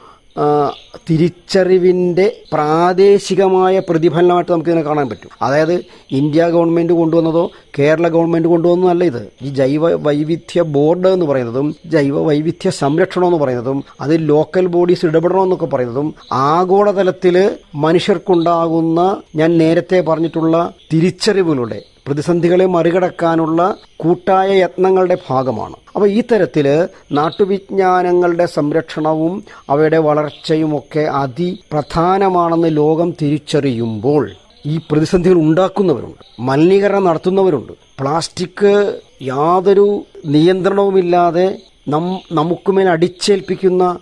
[1.10, 5.30] തിരിച്ചറിവിന്റെ പ്രാദേശികമായ പ്രതിഫലനമായിട്ട് നമുക്കിതിനെ കാണാൻ പറ്റും.
[5.42, 9.32] അതായത് ഇന്ത്യ ഗവൺമെന്റ് കൊണ്ടുവന്നതോ കേരള ഗവൺമെന്റ് കൊണ്ടുവന്നതല്ല ഇത്.
[9.42, 15.66] ഈ ജൈവ വൈവിധ്യ ബോർഡ് എന്ന് പറയുന്നതും ജൈവ വൈവിധ്യ സംരക്ഷണം എന്ന് പറയുന്നതും അത് ലോക്കൽ ബോഡീസ് ഇടപെടണമെന്നൊക്കെ
[15.66, 25.76] പറയുന്നതും ആഗോളതലത്തിൽ മനുഷ്യർക്കുണ്ടാകുന്ന ഞാൻ നേരത്തെ പറഞ്ഞിട്ടുള്ള തിരിച്ചറിവുകളുടെ പ്രതിസന്ധികളെ മറികടക്കാനുള്ള കൂട്ടായ യത്നങ്ങളുടെ ഭാഗമാണ്.
[25.96, 34.30] അപ്പോൾ ഈ തരത്തിൽ നാട്ടുവിജ്ഞാനങ്ങളുടെ സംരക്ഷണവും അവയുടെ വളർച്ചയുമൊക്കെ അതിപ്രധാനമാണെന്ന് ലോകം തിരിച്ചറിയുമ്പോൾ
[34.66, 36.22] ഈ പ്രതിസന്ധികൾ ഉണ്ടാക്കുന്നവരുണ്ട്.
[36.40, 37.72] മലിനീകരണം നടത്തുന്നവരുണ്ട്.
[38.00, 41.58] പ്ലാസ്റ്റിക് യാതൊരു നിയന്ത്രണവുമില്ലാതെ
[41.88, 43.98] നം നമുക്കുമേൽ അടിച്ചേൽപ്പിക്കുന്ന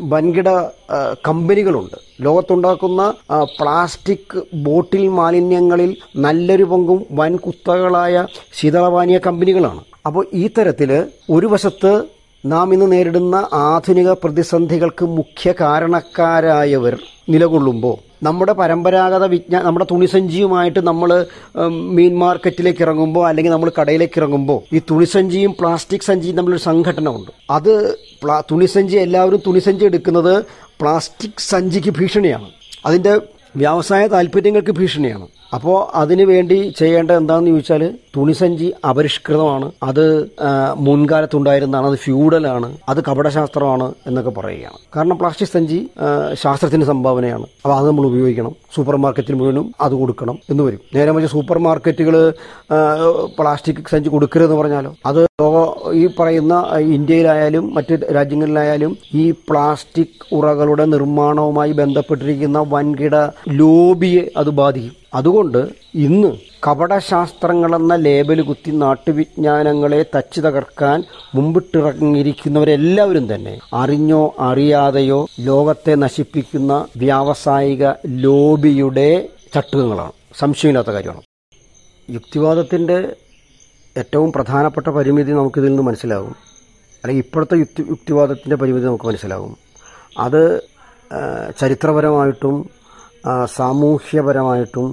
[0.00, 0.48] വൻകിട
[1.28, 2.05] കമ്പനികളുണ്ട്.
[2.20, 3.02] ലോകത്തുണ്ടാക്കുന്ന
[3.58, 9.82] പ്ലാസ്റ്റിക് ബോട്ടിൽ മാലിന്യങ്ങളിൽ നല്ലൊരു പങ്കും വൻ കുത്തകളായ ശീതളപാനീയ കമ്പനികളാണ്.
[10.06, 10.90] അപ്പോൾ ഈ തരത്തിൽ
[11.30, 11.92] ഒരു വശത്ത്
[12.52, 13.36] നാം ഇന്ന് നേരിടുന്ന
[13.66, 16.94] ആധുനിക പ്രതിസന്ധികൾക്ക് മുഖ്യ കാരണക്കാരായവർ
[17.28, 21.10] നിലകൊള്ളുമ്പോൾ നമ്മുടെ പരമ്പരാഗത വിജ്ഞാ നമ്മുടെ തുണിസഞ്ചിയുമായിട്ട് നമ്മൾ
[21.96, 27.72] മീൻ മാർക്കറ്റിലേക്ക് ഇറങ്ങുമ്പോൾ അല്ലെങ്കിൽ നമ്മൾ കടയിലേക്ക് ഇറങ്ങുമ്പോൾ ഈ തുണിസഞ്ചിയും പ്ലാസ്റ്റിക് സഞ്ചിയും തമ്മിലൊരു സംഘടനമുണ്ട് അത്
[28.50, 30.34] തുണിസഞ്ചി എല്ലാവരും തുണിസഞ്ചി എടുക്കുന്നത്
[30.80, 32.48] പ്ലാസ്റ്റിക് സഞ്ചിക്ക് ഭീഷണിയാണ്.
[32.86, 33.14] അതിന്റെ
[33.56, 35.26] വ്യവസായ താല്പര്യങ്ങൾക്ക് ഭീഷണിയാണ്.
[35.54, 39.72] അപ്പോൾ അതിനു വേണ്ടി ചെയ്യേണ്ട എന്താണെന്ന് ചോദിച്ചാൽ തുണിസഞ്ചി അപരിഷ്കൃതമാണ്.
[39.82, 40.30] അത്
[40.76, 41.86] മുൻകാലത്തുണ്ടായിരുന്നതാണ്.
[41.86, 42.76] അത് ഫ്യൂഡലാണ്.
[42.88, 44.78] അത് കപടശാസ്ത്രമാണ് എന്നൊക്കെ പറയുകയാണ്.
[44.96, 45.90] കാരണം പ്ലാസ്റ്റിക് സഞ്ചി
[46.42, 47.42] ശാസ്ത്രത്തിന് സംഭാവനയാണ്.
[47.42, 48.54] അപ്പോൾ അത് നമ്മൾ ഉപയോഗിക്കണം.
[48.74, 50.80] സൂപ്പർ മാർക്കറ്റിൽ മുഴുവനും അത് കൊടുക്കണം എന്ന് വരും.
[50.94, 52.32] നേരെ മറിച്ച് സൂപ്പർ മാർക്കറ്റുകൾ
[53.38, 54.94] പ്ലാസ്റ്റിക് സഞ്ചി കൊടുക്കരുതെന്ന് പറഞ്ഞാലോ?
[55.06, 55.26] അത്
[55.92, 63.16] ഈ പറയുന്ന ഇന്ത്യയിലായാലും മറ്റ് രാജ്യങ്ങളിലായാലും ഈ പ്ലാസ്റ്റിക് ഉറകളുടെ നിർമ്മാണവുമായി ബന്ധപ്പെട്ടിരിക്കുന്ന വൻകിട
[63.48, 64.96] ലോബിയെ അത് ബാധിക്കും.
[65.14, 66.36] അതുകൊണ്ട് ഇന്ന്
[66.66, 80.12] കപടശാസ്ത്രങ്ങളെന്ന ലേബൽ കുത്തി നാട്ടുവിജ്ഞാനങ്ങളെ തച്ചു തകർക്കാൻ മുമ്പിട്ടിറങ്ങിയിരിക്കുന്നവരെല്ലാവരും തന്നെ അറിഞ്ഞോ അറിയാതെയോ ലോകത്തെ നശിപ്പിക്കുന്ന വ്യാവസായിക ലോബിയുടെ ചട്ടുകങ്ങളാണ്.
[80.38, 81.22] സംശയമില്ലാത്ത കാര്യമാണ്.
[82.10, 83.16] യുക്തിവാദത്തിന്റെ
[83.96, 86.36] ഏറ്റവും പ്രധാനപ്പെട്ട പരിമിതി നമുക്കിതിൽ നിന്ന് മനസ്സിലാകും
[87.04, 89.56] അല്ലെങ്കിൽ ഇപ്പോഴത്തെ യുക്തി യുക്തിവാദത്തിന്റെ പരിമിതി നമുക്ക് മനസ്സിലാകും
[90.18, 90.62] അത്
[91.60, 92.75] ചരിത്രപരമായിട്ടും
[93.56, 94.88] സാമൂഹ്യപരമായിട്ടും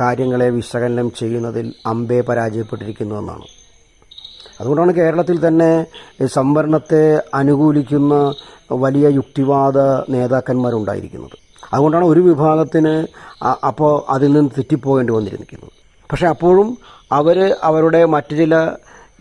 [0.00, 3.46] കാര്യങ്ങളെ വിശകലനം ചെയ്യുന്നതിൽ അമ്പേ പരാജയപ്പെട്ടിരിക്കുന്നു എന്നാണ്.
[4.60, 5.70] അതുകൊണ്ടാണ് കേരളത്തിൽ തന്നെ
[6.26, 7.02] സംവരണത്തെ
[7.34, 8.14] അനുകൂലിക്കുന്ന
[8.84, 9.78] വലിയ യുക്തിവാദ
[10.14, 11.36] നേതാക്കന്മാരുണ്ടായിരിക്കുന്നത്.
[11.72, 12.94] അതുകൊണ്ടാണ് ഒരു വിഭാഗത്തിന്
[13.70, 15.72] അപ്പോൾ അതിൽ നിന്ന് തെറ്റിപ്പോകേണ്ടി വന്നിരിക്കുന്നത്.
[16.10, 16.78] പക്ഷേ അപ്പോഴും
[17.12, 18.54] അവർ അവരുടെ മറ്റു ചില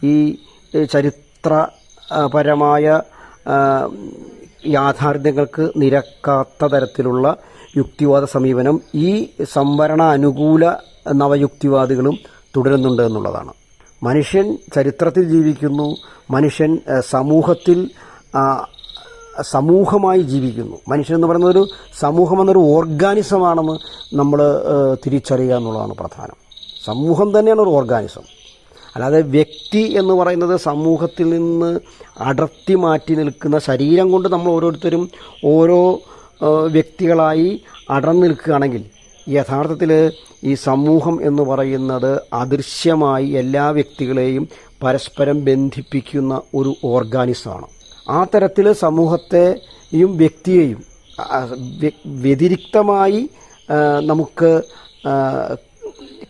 [0.03, 0.13] ഈ
[0.93, 2.85] ചരിത്രപരമായ
[4.67, 7.27] യാഥാർത്ഥ്യങ്ങൾക്ക് നിരക്കാത്ത തരത്തിലുള്ള
[7.77, 10.65] യുക്തിവാദ സമീപനം ഈ സംവരണ അനുകൂല
[11.11, 12.19] നവയുക്തിവാദികളും
[12.57, 13.53] തുടരുന്നുണ്ട് എന്നുള്ളതാണ്.
[14.03, 15.95] മനുഷ്യൻ ചരിത്രത്തിൽ ജീവിക്കുന്നു
[16.31, 17.89] മനുഷ്യൻ സമൂഹത്തിൽ
[19.41, 20.77] സമൂഹമായി ജീവിക്കുന്നു.
[20.87, 21.67] മനുഷ്യൻ എന്ന് പറയുന്നത് ഒരു
[21.99, 23.75] സമൂഹം എന്നൊരു ഓർഗാനിസമാണെന്ന്
[24.15, 24.39] നമ്മൾ
[25.05, 26.37] തിരിച്ചറിയുക എന്നുള്ളതാണ് പ്രധാനം.
[26.85, 28.21] സമൂഹം തന്നെയാണ് ഒരു ഓർഗാനിസം.
[28.95, 31.79] അല്ലാതെ വ്യക്തി എന്ന് പറയുന്നത് സമൂഹത്തിൽ നിന്ന്
[32.19, 35.09] അടർത്തി മാറ്റി നിൽക്കുന്ന ശരീരം കൊണ്ട് നമ്മൾ ഓരോരുത്തരും
[35.45, 35.99] ഓരോ
[36.43, 38.85] വ്യക്തികളായി അടർന്നു നിൽക്കുകയാണെങ്കിൽ
[39.29, 40.11] യഥാർത്ഥത്തിൽ
[40.43, 44.49] ഈ സമൂഹം എന്ന് പറയുന്നത് അദൃശ്യമായി എല്ലാ വ്യക്തികളെയും
[44.83, 47.67] പരസ്പരം ബന്ധിപ്പിക്കുന്ന ഒരു ഓർഗാനിസമാണ്.
[48.09, 50.83] ആ തരത്തിൽ സമൂഹത്തെയും വ്യക്തിയെയും
[52.05, 53.29] വ്യതിരിക്തമായി
[54.05, 54.61] നമുക്ക്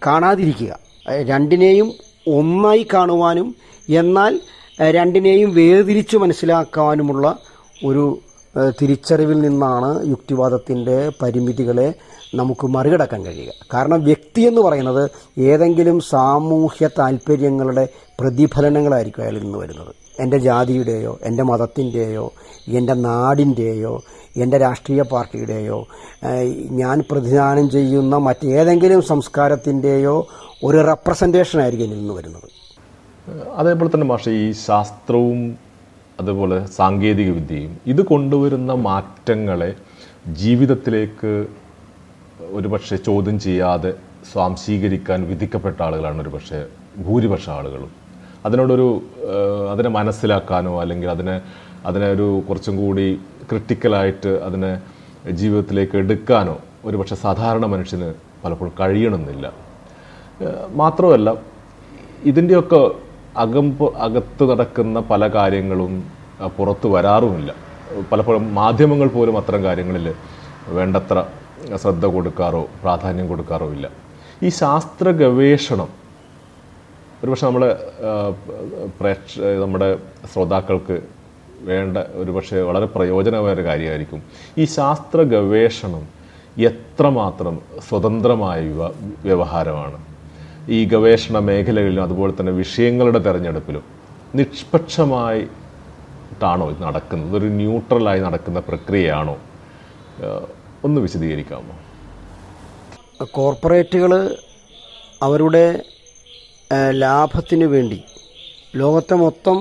[0.05, 0.79] കാണാതിരിക്കുക.
[1.09, 1.93] രണ്ടിനെയും
[2.27, 3.55] ഒന്നായി കാണുവാനും
[3.89, 4.39] എന്നാൽ
[4.81, 7.37] രണ്ടിനെയും വേർതിരിച്ച് മനസ്സിലാക്കാനുമുള്ള
[7.85, 8.19] ഒരു
[8.81, 11.93] തിരിച്ചറിവിൽ നിന്നാണ് യുക്തിവാദത്തിന്റെ പരിമിതികളെ
[12.35, 13.51] നമുക്ക് മറികടക്കാൻ കഴിയുക.
[13.73, 17.87] കാരണം വ്യക്തി എന്ന് പറയുന്നത് ഏതെങ്കിലും സാമൂഹ്യ താല്പര്യങ്ങളുടെ
[18.19, 19.93] പ്രതിഫലനങ്ങളായിരിക്കും അയാളിൽ നിന്ന് വരുന്നത്.
[20.19, 22.31] എന്റെ ജാതിയുടെയോ എന്റെ മതത്തിന്റെയോ
[22.67, 23.93] എന്റെ നാടിന്റെയോ
[24.37, 25.87] എന്റെ രാഷ്ട്രീയ പാർട്ടിയുടെയോ
[26.81, 30.27] ഞാൻ പ്രതിദാനം ചെയ്യുന്ന മറ്റേതെങ്കിലും സംസ്കാരത്തിന്റെയോ
[30.63, 32.49] ഒരു റെപ്രസെന്റേഷനായിരിക്കും ഇതിൽ നിന്ന് വരുന്നത്.
[33.55, 35.57] അതേപോലെ തന്നെ മാഷ ഈ ശാസ്ത്രവും
[36.19, 37.73] അതുപോലെ സാങ്കേതിക വിദ്യയും.
[37.91, 39.71] ഇത് കൊണ്ടുവരുന്ന മാറ്റങ്ങളെ
[40.41, 41.31] ജീവിതത്തിലേക്ക്
[42.57, 43.91] ഒരുപക്ഷെ ചോദ്യം ചെയ്യാതെ
[44.31, 46.59] സ്വാംശീകരിക്കാൻ വിധിക്കപ്പെട്ട ആളുകളാണ് ഒരുപക്ഷെ
[47.05, 47.91] ഭൂരിപക്ഷ ആളുകളും.
[48.45, 48.87] അതിനോടൊരു
[49.73, 51.35] അതിനെ മനസ്സിലാക്കാനോ അല്ലെങ്കിൽ അതിനെ
[51.89, 53.07] അതിനെ ഒരു കുറച്ചും കൂടി
[53.49, 54.71] ക്രിട്ടിക്കലായിട്ട് അതിനെ
[55.39, 58.09] ജീവിതത്തിലേക്ക് എടുക്കാനോ ഒരുപക്ഷെ സാധാരണ മനുഷ്യന്
[58.43, 59.45] പലപ്പോഴും കഴിയണമെന്നില്ല.
[60.81, 61.29] മാത്രമല്ല
[62.31, 62.81] ഇതിന്റെയൊക്കെ
[63.37, 66.11] അകം അകത്ത് നടക്കുന്ന പല കാര്യങ്ങളും
[66.57, 67.55] പുറത്തു വരാറുമില്ല.
[68.11, 70.15] പലപ്പോഴും മാധ്യമങ്ങൾ പോലും അത്തരം കാര്യങ്ങളിൽ
[70.67, 71.25] വേണ്ടത്ര
[71.75, 73.89] ശ്രദ്ധ കൊടുക്കാറോ പ്രാധാന്യം കൊടുക്കാറോ ഇല്ല.
[74.43, 75.87] ഈ ശാസ്ത്ര ഗവേഷണം
[77.23, 77.77] ഒരുപക്ഷെ നമ്മുടെ
[78.99, 79.97] പ്രേക്ഷ നമ്മുടെ
[80.33, 81.01] ശ്രോതാക്കൾക്ക്
[81.61, 84.23] വേണ്ട ഒരുപക്ഷെ വളരെ പ്രയോജനമായ ഒരു കാര്യമായിരിക്കും.
[84.57, 86.07] ഈ ശാസ്ത്ര ഗവേഷണം
[86.57, 88.91] എത്രമാത്രം സ്വതന്ത്രമായ വ്യവ-
[89.23, 90.12] വ്യവഹാരമാണ്?
[90.69, 93.83] ഈ ഗവേഷണ മേഖലകളിലും അതുപോലെ തന്നെ വിഷയങ്ങളുടെ തെരഞ്ഞെടുപ്പിലും
[94.35, 95.45] നിഷ്പക്ഷമായിട്ടാണോ
[96.71, 97.37] ഇത് നടക്കുന്നത്?
[97.37, 99.35] ഒരു ന്യൂട്രലായി നടക്കുന്ന പ്രക്രിയയാണോ?
[100.85, 101.73] ഒന്ന് വിശദീകരിക്കാമോ?
[103.35, 104.37] കോർപ്പറേറ്റുകൾ
[105.27, 105.65] അവരുടെ
[107.03, 107.99] ലാഭത്തിന് വേണ്ടി
[108.75, 109.57] ലോകത്തെ മൊത്തം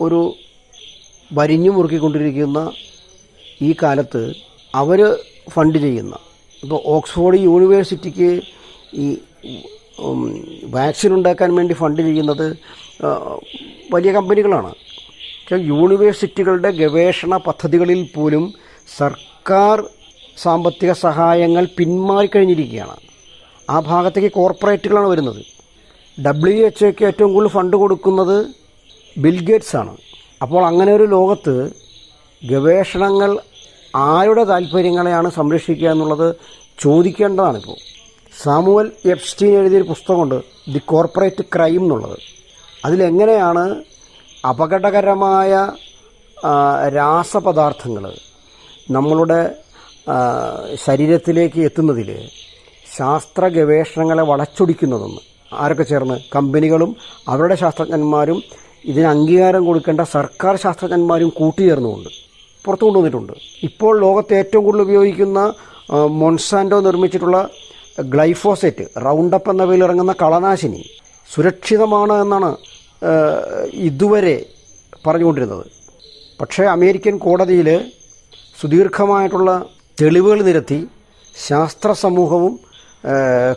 [0.00, 0.20] ഒരു
[1.32, 2.72] വരിഞ്ഞു മുറുക്കിക്കൊണ്ടിരിക്കുന്ന
[3.62, 4.22] ഈ കാലത്ത്
[4.74, 5.00] അവർ
[5.50, 6.14] ഫണ്ട് ചെയ്യുന്ന.
[6.62, 8.30] ഇപ്പോൾ ഓക്സ്ഫോർഡ് യൂണിവേഴ്സിറ്റിക്ക്
[8.94, 9.06] ഈ
[10.74, 12.46] വാക്സിൻ ഉണ്ടാക്കാൻ വേണ്ടി ഫണ്ട് ചെയ്യുന്നത്
[13.94, 14.70] വലിയ കമ്പനികളാണ്.
[15.52, 18.44] യൂണിവേഴ്സിറ്റികളുടെ ഗവേഷണ പദ്ധതികളിൽ പോലും
[18.98, 19.78] സർക്കാർ
[20.44, 22.96] സാമ്പത്തിക സഹായങ്ങൾ പിന്മാറിക്കഴിഞ്ഞിരിക്കുകയാണ്
[23.70, 25.42] ആ ഭാഗത്തേക്ക് കോർപ്പറേറ്റുകളാണ് വരുന്നത്.
[26.26, 28.36] ഡബ്ല്യു എച്ച് ഒക്കെ ഏറ്റവും കൂടുതൽ ഫണ്ട് കൊടുക്കുന്നത്
[29.24, 29.94] ബിൽഗേറ്റ്സ് ആണ്.
[30.42, 31.54] അപ്പോൾ അങ്ങനെ ഒരു ലോകത്ത്
[32.42, 33.30] ഗവേഷണങ്ങൾ
[33.94, 36.28] ആരുടെ താല്പര്യങ്ങളെയാണ് സംരക്ഷിക്കുക എന്നുള്ളത്
[36.84, 37.78] ചോദിക്കേണ്ടതാണിപ്പോൾ.
[38.42, 40.38] സാമുവൽ എപ്സ്റ്റീൻ എഴുതിയൊരു പുസ്തകമുണ്ട്.
[40.72, 42.18] ദി കോർപ്പറേറ്റ് ക്രൈം എന്നുള്ളത്.
[42.84, 43.64] അതിലെങ്ങനെയാണ്
[44.48, 45.52] അപകടകരമായ
[46.96, 48.04] രാസപദാർത്ഥങ്ങൾ
[48.96, 49.40] നമ്മളുടെ
[50.86, 52.10] ശരീരത്തിലേക്ക് എത്തുന്നതിൽ
[52.96, 55.22] ശാസ്ത്ര ഗവേഷണങ്ങളെ വളച്ചൊടിക്കുന്നതെന്ന്.
[55.52, 56.16] ആരൊക്കെ ചേർന്ന്?
[56.34, 56.90] കമ്പനികളും
[57.28, 58.38] അവരുടെ ശാസ്ത്രജ്ഞന്മാരും
[58.90, 62.10] ഇതിന് അംഗീകാരം കൊടുക്കേണ്ട സർക്കാർ ശാസ്ത്രജ്ഞന്മാരും കൂട്ടുചേർന്നുകൊണ്ട്
[62.64, 63.32] പുറത്തു കൊണ്ടുവന്നിട്ടുണ്ട്
[63.68, 65.40] ഇപ്പോൾ ലോകത്ത് ഏറ്റവും കൂടുതൽ ഉപയോഗിക്കുന്ന
[66.20, 67.38] മൊൺസാൻഡോ നിർമ്മിച്ചിട്ടുള്ള
[67.98, 70.82] ഗ്ലൈഫോസെറ്റ് റൗണ്ടപ്പ് എന്ന പേരിൽ ഇറങ്ങുന്ന കളനാശിനി
[71.30, 72.50] സുരക്ഷിതമാണ് എന്നാണ്
[73.72, 74.36] ഇതുവരെ
[75.06, 75.64] പറഞ്ഞുകൊണ്ടിരുന്നത്.
[76.40, 77.68] പക്ഷേ അമേരിക്കൻ കോടതിയിൽ
[78.60, 79.50] സുദീർഘമായിട്ടുള്ള
[80.00, 80.88] തെളിവുകൾ നിരത്തി
[81.48, 82.54] ശാസ്ത്ര സമൂഹവും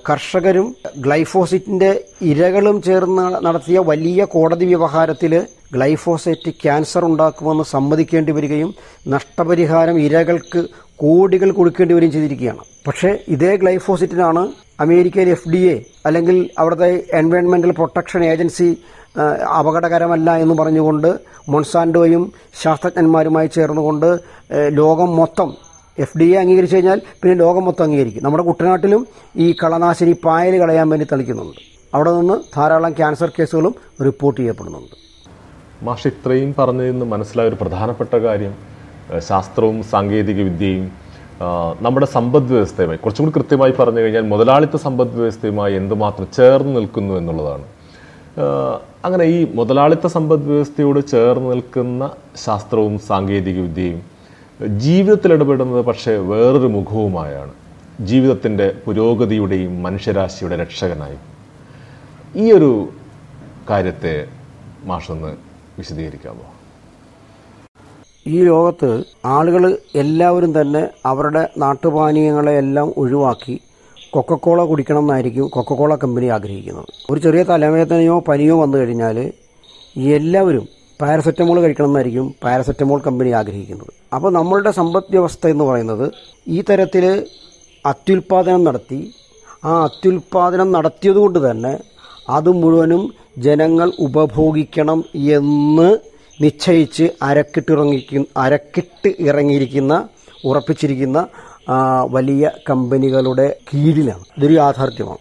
[0.09, 5.33] കർഷകരും ഗ്ലൈഫോസിറ്റിന്റെ ഇരകളും ചേർന്ന് നടത്തിയ വലിയ കോടതി വ്യവഹാരത്തിൽ
[5.73, 8.75] ഗ്ലൈഫോസൈറ്റ് ക്യാൻസർ ഉണ്ടാക്കുമെന്ന് സമ്മതിക്കേണ്ടി വരികയും
[9.07, 10.61] നഷ്ടപരിഹാരം ഇരകൾക്ക്
[11.03, 12.63] കോടികൾ കൊടുക്കേണ്ടി വരികയും ചെയ്തിരിക്കുകയാണ്.
[12.87, 14.43] പക്ഷേ ഇതേ ഗ്ലൈഫോസിറ്റിനാണ്
[14.83, 18.69] അമേരിക്കയിൽ എഫ് ഡി എ അല്ലെങ്കിൽ അവിടുത്തെ എൻവയോൺമെന്റൽ പ്രൊട്ടക്ഷൻ ഏജൻസി
[19.59, 21.07] അപകടകരമല്ല എന്ന് പറഞ്ഞുകൊണ്ട്
[21.53, 22.23] മൊൺസാൻഡോയും
[22.61, 24.09] ശാസ്ത്രജ്ഞന്മാരുമായി ചേർന്നുകൊണ്ട്
[24.79, 25.49] ലോകം മൊത്തം
[25.97, 28.23] എഫ് ഡി എ അംഗീകരിച്ചു കഴിഞ്ഞാൽ പിന്നെ ലോകം മൊത്തം അംഗീകരിക്കും.
[28.23, 29.01] നമ്മുടെ കുട്ടനാട്ടിലും
[29.35, 31.61] ഈ കളനാശിനി പായൽ കളയാൻ വേണ്ടി തളിക്കുന്നുണ്ട്.
[31.95, 33.75] അവിടെ നിന്ന് ധാരാളം ക്യാൻസർ കേസുകളും
[34.07, 34.95] റിപ്പോർട്ട് ചെയ്യപ്പെടുന്നുണ്ട്.
[35.83, 38.53] മാഷ് ഇത്രയും പറഞ്ഞതിൽ മനസ്സിലായ ഒരു പ്രധാനപ്പെട്ട കാര്യം
[39.29, 40.91] ശാസ്ത്രവും സാങ്കേതിക വിദ്യയും
[41.81, 47.65] നമ്മുടെ സമ്പദ് വ്യവസ്ഥയുമായി കുറച്ചും കൂടി കൃത്യമായി പറഞ്ഞു കഴിഞ്ഞാൽ മുതലാളിത്ത സമ്പദ് വ്യവസ്ഥയുമായി എന്തുമാത്രം ചേർന്ന് നിൽക്കുന്നു എന്നുള്ളതാണ്.
[49.05, 52.11] അങ്ങനെ ഈ മുതലാളിത്ത സമ്പദ് വ്യവസ്ഥയോട് ചേർന്ന് നിൽക്കുന്ന
[52.45, 54.01] ശാസ്ത്രവും സാങ്കേതിക വിദ്യയും
[54.77, 57.53] ജീവിതത്തിൽ ഇടപെടുന്നത് പക്ഷേ വേറൊരു മുഖവുമായാണ്.
[58.01, 61.17] ജീവിതത്തിന്റെ പുരോഗതിയുടെയും മനുഷ്യരാശിയുടെ രക്ഷകനായി.
[62.43, 62.71] ഈ ഒരു
[63.69, 64.15] കാര്യത്തെ
[64.83, 65.31] മാഷൊന്ന്
[65.77, 66.45] വിശദീകരിക്കാമോ?
[68.33, 68.89] ഈ ലോകത്ത്
[69.35, 69.63] ആളുകൾ
[70.01, 73.55] എല്ലാവരും തന്നെ അവരുടെ നാട്ടുപാനീയങ്ങളെല്ലാം ഒഴിവാക്കി
[74.13, 76.89] കൊക്കക്കോള കുടിക്കണം എന്നായിരിക്കും കൊക്കക്കോള കമ്പനി ആഗ്രഹിക്കുന്നത്.
[77.11, 79.17] ഒരു ചെറിയ തലവേദനയോ പനിയോ വന്നു കഴിഞ്ഞാൽ
[80.15, 80.65] എല്ലാവരും
[81.01, 83.91] പാരസെറ്റമോൾ കഴിക്കണം എന്നായിരിക്കും പാരസെറ്റമോൾ കമ്പനി ആഗ്രഹിക്കുന്നത്.
[84.15, 86.05] അപ്പോൾ നമ്മളുടെ സമ്പദ് വ്യവസ്ഥ എന്ന് പറയുന്നത്
[86.47, 87.05] ഈ തരത്തിൽ
[87.85, 88.99] അത്യുൽപാദനം നടത്തി
[89.65, 91.73] ആ അത്യുൽപാദനം നടത്തിയതുകൊണ്ട് തന്നെ
[92.29, 93.03] അത് മുഴുവനും
[93.45, 94.99] ജനങ്ങൾ ഉപഭോഗിക്കണം
[95.37, 95.89] എന്ന്
[96.41, 100.07] നിശ്ചയിച്ച് അരക്കിട്ടിറങ്ങി അരക്കിട്ട് ഇറങ്ങിയിരിക്കുന്ന
[100.45, 101.27] ഉറപ്പിച്ചിരിക്കുന്ന
[102.11, 104.23] വലിയ കമ്പനികളുടെ കീഴിലാണ്.
[104.37, 105.17] ഇതൊരു യാഥാർത്ഥ്യമാണ്.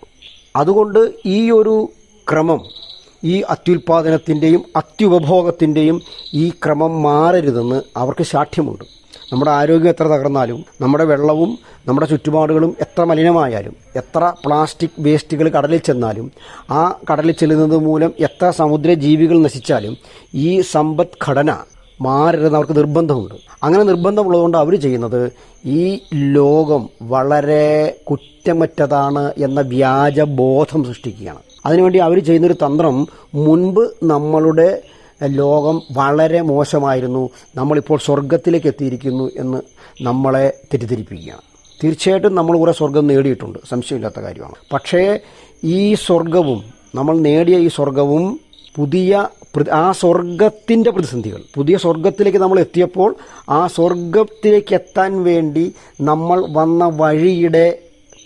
[0.57, 1.90] അതുകൊണ്ട് ഈ ഒരു
[2.33, 2.61] ക്രമം
[3.24, 6.02] ഈ അത്യുൽപാദനത്തിന്റെയും അത്യുപഭോഗത്തിന്റെയും
[6.35, 8.85] ഈ ക്രമം മാറരുതെന്ന് അവർക്ക് ശാഠ്യമുണ്ട്.
[9.33, 11.59] നമ്മുടെ ആരോഗ്യം എത്ര തകർന്നാലും നമ്മുടെ വെള്ളവും
[11.89, 16.33] നമ്മുടെ ചുറ്റുപാടുകളും എത്ര മലിനമായാലും എത്ര പ്ലാസ്റ്റിക് വേസ്റ്റുകൾ കടലിൽ ചെന്നാലും
[16.71, 19.97] ആ കടലിൽ ചെല്ലുന്നത് മൂലം എത്ര സമുദ്ര ജീവികൾ നശിച്ചാലും
[20.35, 21.57] ഈ സമ്പദ്ഘടന
[22.03, 23.35] മാറരുത് അവർക്ക് നിർബന്ധമുണ്ട്.
[23.62, 25.33] അങ്ങനെ നിർബന്ധമുള്ളതുകൊണ്ട് അവർ ചെയ്യുന്നത്
[25.65, 31.39] ഈ ലോകം വളരെ കുറ്റമറ്റതാണ് എന്ന വ്യാജബോധം സൃഷ്ടിക്കുകയാണ്.
[31.67, 34.83] അതിനുവേണ്ടി അവർ ചെയ്യുന്നൊരു തന്ത്രം മുൻപ് നമ്മളുടെ
[35.24, 37.31] ലോകം വളരെ മോശമായിരുന്നു.
[37.55, 39.59] നമ്മളിപ്പോൾ സ്വർഗത്തിലേക്ക് എത്തിയിരിക്കുന്നു എന്ന്
[40.02, 41.40] നമ്മളെ തെറ്റിദ്ധരിപ്പിക്കുകയാണ്.
[41.85, 43.59] തീർച്ചയായിട്ടും നമ്മൾ കുറെ സ്വർഗം നേടിയിട്ടുണ്ട്.
[43.68, 44.55] സംശയമില്ലാത്ത കാര്യമാണ്.
[44.72, 45.20] പക്ഷേ
[45.64, 48.40] ഈ സ്വർഗവും നമ്മൾ നേടിയ ഈ സ്വർഗവും
[48.76, 49.29] പുതിയ
[49.72, 53.16] ആ സ്വർഗത്തിന്റെ പ്രതിസന്ധികൾ പുതിയ സ്വർഗത്തിലേക്ക് നമ്മൾ എത്തിയപ്പോൾ
[53.48, 57.79] ആ സ്വർഗത്തിലേക്ക് എത്താൻ വേണ്ടി നമ്മൾ വന്ന വഴിയുടെ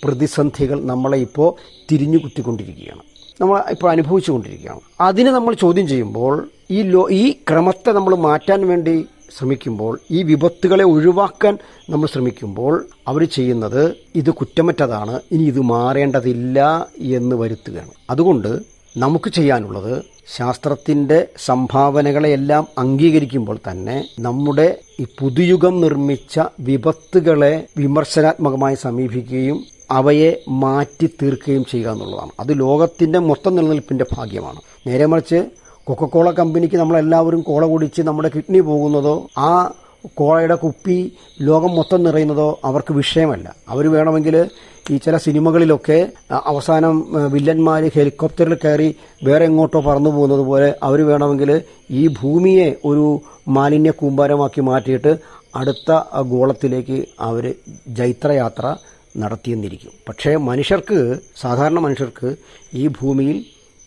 [0.04, 1.54] പ്രതിസന്ധികൾ നമ്മളെ ഇപ്പോൾ
[1.92, 3.09] തിരിഞ്ഞു കുത്തിക്കൊണ്ടിരിക്കുകയാണ്.
[3.40, 4.80] നമ്മൾ ഇപ്പോൾ അനുഭവിച്ചുകൊണ്ടിരിക്കുകയാണ്.
[5.00, 9.06] അതിനെ നമ്മൾ ചോദ്യം ചെയ്യുമ്പോൾ ഈ ലോ ഈ ക്രമത്തെ നമ്മൾ മാറ്റാൻ വേണ്ടി
[9.38, 11.58] ശ്രമിക്കുമ്പോൾ ഈ വിപത്തുകളെ ഒഴിവാക്കാൻ
[11.90, 17.90] നമ്മൾ ശ്രമിക്കുമ്പോൾ അവർ ചെയ്യുന്നത് ഇത് കുറ്റമറ്റതാണ് ഇനി ഇത് മാറേണ്ടതില്ല എന്ന് വരുത്തുകയാണ്.
[18.10, 18.50] അതുകൊണ്ട്
[18.96, 20.02] നമുക്ക് ചെയ്യാനുള്ളത്
[20.36, 29.58] ശാസ്ത്രത്തിന്റെ സംഭാവനകളെയെല്ലാം അംഗീകരിക്കുമ്പോൾ തന്നെ നമ്മുടെ ഈ പുതുയുഗം നിർമ്മിച്ച വിപത്തുകളെ വിമർശനാത്മകമായി സമീപിക്കുകയും
[29.90, 30.30] അവയെ
[30.62, 32.32] മാറ്റി തീർക്കുകയും ചെയ്യുക എന്നുള്ളതാണ്.
[32.40, 34.60] അത് ലോകത്തിന്റെ മൊത്തം നിലനിൽപ്പിന്റെ ഭാഗ്യമാണ്.
[34.86, 35.40] നേരെ മറിച്ച്
[35.86, 39.52] കൊക്കക്കോള കമ്പനിക്ക് നമ്മളെല്ലാവരും കോള കുടിച്ച് നമ്മുടെ കിഡ്നി പോകുന്നതോ ആ
[40.14, 40.96] കോളയുടെ കുപ്പി
[41.48, 43.46] ലോകം മൊത്തം നിറയുന്നതോ അവർക്ക് വിഷയമല്ല.
[43.68, 44.36] അവർ വേണമെങ്കിൽ
[44.90, 45.98] ഈ ചില സിനിമകളിലൊക്കെ
[46.50, 46.94] അവസാനം
[47.32, 48.88] വില്ലന്മാർ ഹെലികോപ്റ്ററിൽ കയറി
[49.24, 51.50] വേറെ എങ്ങോട്ടോ പറന്നു പോകുന്നത് പോലെ അവർ വേണമെങ്കിൽ
[51.90, 53.04] ഈ ഭൂമിയെ ഒരു
[53.48, 55.12] മാലിന്യ കൂമ്പാരമാക്കി മാറ്റിയിട്ട്
[55.56, 55.90] അടുത്ത
[56.32, 57.44] ഗോളത്തിലേക്ക് അവർ
[57.98, 58.64] ജൈത്രയാത്ര
[59.16, 59.92] നടത്തിയെന്നിരിക്കും.
[60.08, 62.36] പക്ഷേ മനുഷ്യർക്ക് സാധാരണ മനുഷ്യർക്ക്
[62.74, 63.44] ഈ ഭൂമിയിൽ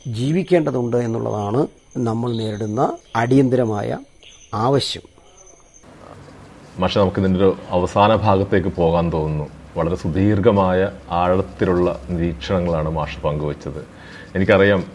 [0.08, 3.98] ജീവിക്കേണ്ടതുണ്ട് എന്നുള്ളതാണ് നമ്മൾ നേരിടുന്ന അടിയന്തരമായ
[4.54, 5.02] ആവശ്യം.
[6.82, 9.50] പക്ഷെ നമുക്ക് ഇതിന്റെ ഒരു അവസാന ഭാഗത്തേക്ക് പോകാൻ തോന്നുന്നു.
[9.78, 13.88] വളരെ സുദീർഘമായ ആഴത്തിലുള്ള നിരീക്ഷണങ്ങളാണ് മാഷ് പങ്കുവച്ചത്.
[14.36, 14.86] എനിക്കറിയാം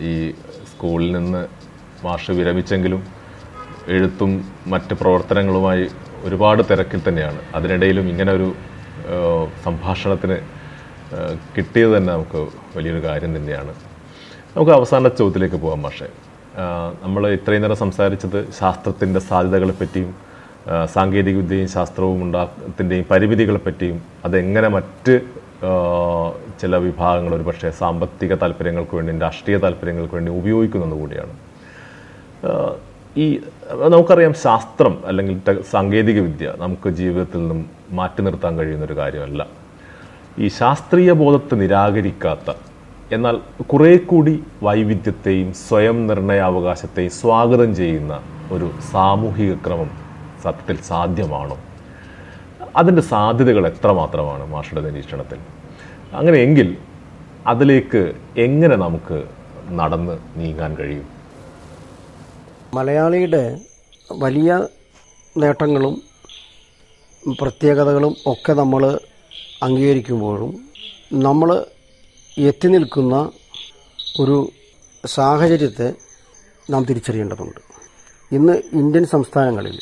[0.00, 0.30] ഈ
[0.72, 1.46] സ്കൂളിൽ നിന്ന്
[2.04, 3.06] മാഷ് വിരമിച്ചെങ്കിലും
[3.88, 5.86] എഴുത്തും മറ്റ് പ്രവർത്തനങ്ങളുമായി
[6.22, 7.40] ഒരുപാട് തിരക്കിൽ തന്നെയാണ്.
[7.54, 8.54] അതിനിടയിലും ഇങ്ങനെ ഒരു
[9.64, 10.36] സംഭാഷണത്തിന്
[11.56, 12.40] കിട്ടിയത് തന്നെ നമുക്ക്
[12.76, 13.72] വലിയൊരു കാര്യം തന്നെയാണ്.
[14.50, 16.08] നമുക്ക് അവസാന ചോദ്യത്തിലേക്ക് പോകാം പക്ഷേ
[17.02, 20.12] നമ്മൾ ഇത്രയും നേരം സംസാരിച്ചത് ശാസ്ത്രത്തിന്റെ സാധ്യതകളെ പറ്റിയും
[20.66, 25.14] ആ, സാങ്കേതികവിദ്യയും ശാസ്ത്രവും ഉണ്ടാകത്തിന്റെയും പരിമിതികളെ പറ്റിയും അതെങ്ങനെ മറ്റ്
[26.60, 31.34] ചില വിഭാഗങ്ങൾ ഒരു പക്ഷേ സാമ്പത്തിക താല്പര്യങ്ങൾക്ക് വേണ്ടി രാഷ്ട്രീയ താല്പര്യങ്ങൾക്ക് വേണ്ടി ഉപയോഗിക്കുന്നത് കൂടിയാണ്
[32.44, 32.50] ആ,
[33.18, 33.40] ഈ
[33.72, 39.46] നമുക്കറിയാം ശാസ്ത്രം അല്ലെങ്കിൽ സാങ്കേതിക വിദ്യ നമുക്ക് ജീവിതത്തിൽ നിന്നും മാറ്റി നിർത്താൻ കഴിയുന്ന ഒരു കാര്യമല്ല.
[40.38, 42.54] ഈ ശാസ്ത്രീയ ബോധത്തെ നിരാകരിക്കാത്ത
[43.12, 48.20] എന്നാൽ കുറെ കൂടി വൈവിധ്യത്തെയും സ്വയം നിർണയാവകാശത്തെയും സ്വാഗതം ചെയ്യുന്ന
[48.52, 49.90] ഒരു സാമൂഹിക ക്രമം
[50.42, 51.58] സത്യത്തിൽ സാധ്യമാണോ?
[52.76, 55.38] അതിന്റെ സാധ്യതകൾ എത്രമാത്രമാണ് മാഷയുടെ നിരീക്ഷണത്തിൽ?
[56.14, 56.76] അങ്ങനെയെങ്കിൽ
[57.46, 59.24] അതിലേക്ക് എങ്ങനെ നമുക്ക്
[59.70, 61.15] നടന്ന് നീങ്ങാൻ കഴിയും?
[62.76, 63.42] മലയാളിയുടെ
[64.12, 64.50] വലിയ
[65.36, 65.94] നേട്ടങ്ങളും
[67.40, 68.82] പ്രത്യേകതകളും ഒക്കെ നമ്മൾ
[69.62, 70.52] അംഗീകരിക്കുമ്പോഴും
[71.26, 71.50] നമ്മൾ
[72.48, 73.16] എത്തി നിൽക്കുന്ന
[74.20, 74.36] ഒരു
[75.06, 75.88] സാഹചര്യത്തെ
[76.70, 77.60] നാം തിരിച്ചറിയേണ്ടതുണ്ട്.
[78.32, 79.76] ഇന്ന് ഇന്ത്യൻ സംസ്ഥാനങ്ങളിൽ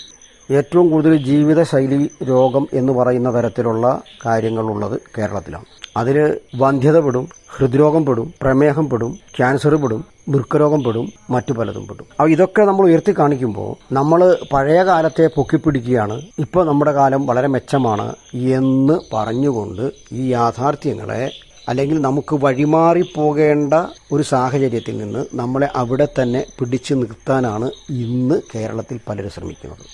[0.49, 3.87] ഏറ്റവും കൂടുതൽ ജീവിതശൈലി രോഗം എന്ന് പറയുന്ന തരത്തിലുള്ള
[4.27, 5.69] കാര്യങ്ങളുള്ളത് കേരളത്തിലാണ്.
[5.97, 6.17] അതിൽ
[6.57, 12.07] വന്ധ്യത പെടും ഹൃദ്രോഗം പെടും പ്രമേഹം പെടും ക്യാൻസർ പെടും വൃക്കരോഗം പെടും മറ്റു പലതും പെടും.
[12.17, 14.21] അപ്പോൾ ഇതൊക്കെ നമ്മൾ ഉയർത്തി കാണിക്കുമ്പോൾ നമ്മൾ
[14.53, 16.23] പഴയ കാലത്തെ പൊക്കിപ്പിടിക്കുകയാണ്.
[16.39, 21.33] ഇപ്പോൾ നമ്മുടെ കാലം വളരെ മെച്ചമാണ് എന്ന് പറഞ്ഞുകൊണ്ട് ഈ യാഥാർത്ഥ്യങ്ങളെ
[21.69, 23.75] അല്ലെങ്കിൽ നമുക്ക് വഴിമാറി പോകേണ്ട
[24.13, 29.85] ഒരു സാഹചര്യത്തിൽ നിന്ന് നമ്മളെ അവിടെ തന്നെ പിടിച്ചു നിർത്താനാണ് ഇന്ന് കേരളത്തിൽ പലരും ശ്രമിക്കുന്നത്.